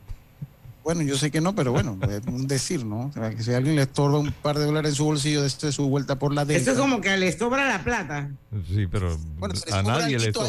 [0.85, 3.07] Bueno, yo sé que no, pero bueno, es un decir, ¿no?
[3.09, 5.51] O sea, que si alguien le estorba un par de dólares en su bolsillo, de
[5.51, 6.73] su vuelta por la Eso delta.
[6.73, 8.31] es como que le sobra la plata.
[8.75, 10.49] Sí, pero Bueno, a nadie le estorba.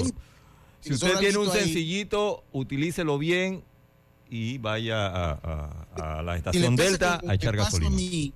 [0.80, 1.64] Si usted tiene un alguito ahí.
[1.66, 3.64] sencillito, utilícelo bien
[4.30, 5.32] y vaya a,
[5.98, 7.90] a- a la estación Delta a echar gasolina.
[7.90, 8.34] mí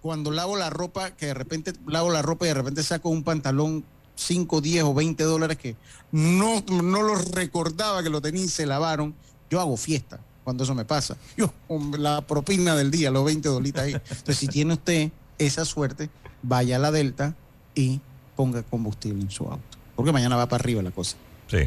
[0.00, 3.22] cuando lavo la ropa, que de repente lavo la ropa y de repente saco un
[3.22, 3.84] pantalón
[4.16, 5.76] 5, 10 o 20 dólares que
[6.12, 9.14] no, no los recordaba que lo tenía y se lavaron,
[9.50, 11.16] yo hago fiesta cuando eso me pasa.
[11.36, 13.92] Yo, con la propina del día, los 20 dolitas ahí.
[13.94, 16.10] Entonces, si tiene usted esa suerte,
[16.42, 17.34] vaya a la Delta
[17.74, 18.00] y
[18.36, 19.78] ponga combustible en su auto.
[19.96, 21.16] Porque mañana va para arriba la cosa.
[21.48, 21.58] Sí.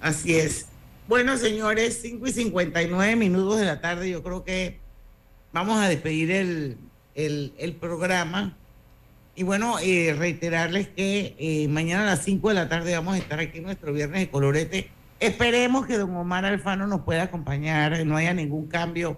[0.00, 0.66] Así es.
[1.08, 4.10] Bueno, señores, 5 y 59 minutos de la tarde.
[4.10, 4.78] Yo creo que
[5.52, 6.76] vamos a despedir el,
[7.14, 8.56] el- el programa.
[9.38, 13.18] Y bueno, eh, reiterarles que eh, mañana a las 5 de la tarde vamos a
[13.18, 14.90] estar aquí en nuestro viernes de colorete.
[15.20, 19.16] Esperemos que don Omar Alfano nos pueda acompañar, no haya ningún cambio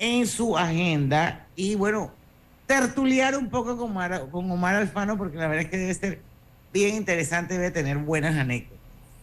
[0.00, 1.46] en su agenda.
[1.54, 2.10] Y bueno,
[2.66, 6.20] tertuliar un poco con Omar, con Omar Alfano, porque la verdad es que debe ser
[6.72, 8.74] bien interesante, debe tener buenas anécdotas.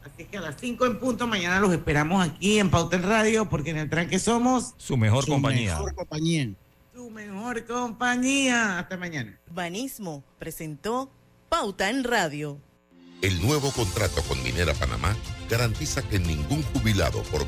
[0.05, 3.49] Así que a las 5 en punto, mañana los esperamos aquí en Pauta en Radio,
[3.49, 5.73] porque en el tranque somos su mejor Su compañía.
[5.73, 6.51] mejor compañía.
[7.11, 8.79] Mejor compañía.
[8.79, 9.39] Hasta mañana.
[9.51, 11.11] Banismo presentó
[11.49, 12.59] Pauta en Radio.
[13.21, 15.15] El nuevo contrato con Minera Panamá
[15.49, 17.45] garantiza que ningún jubilado por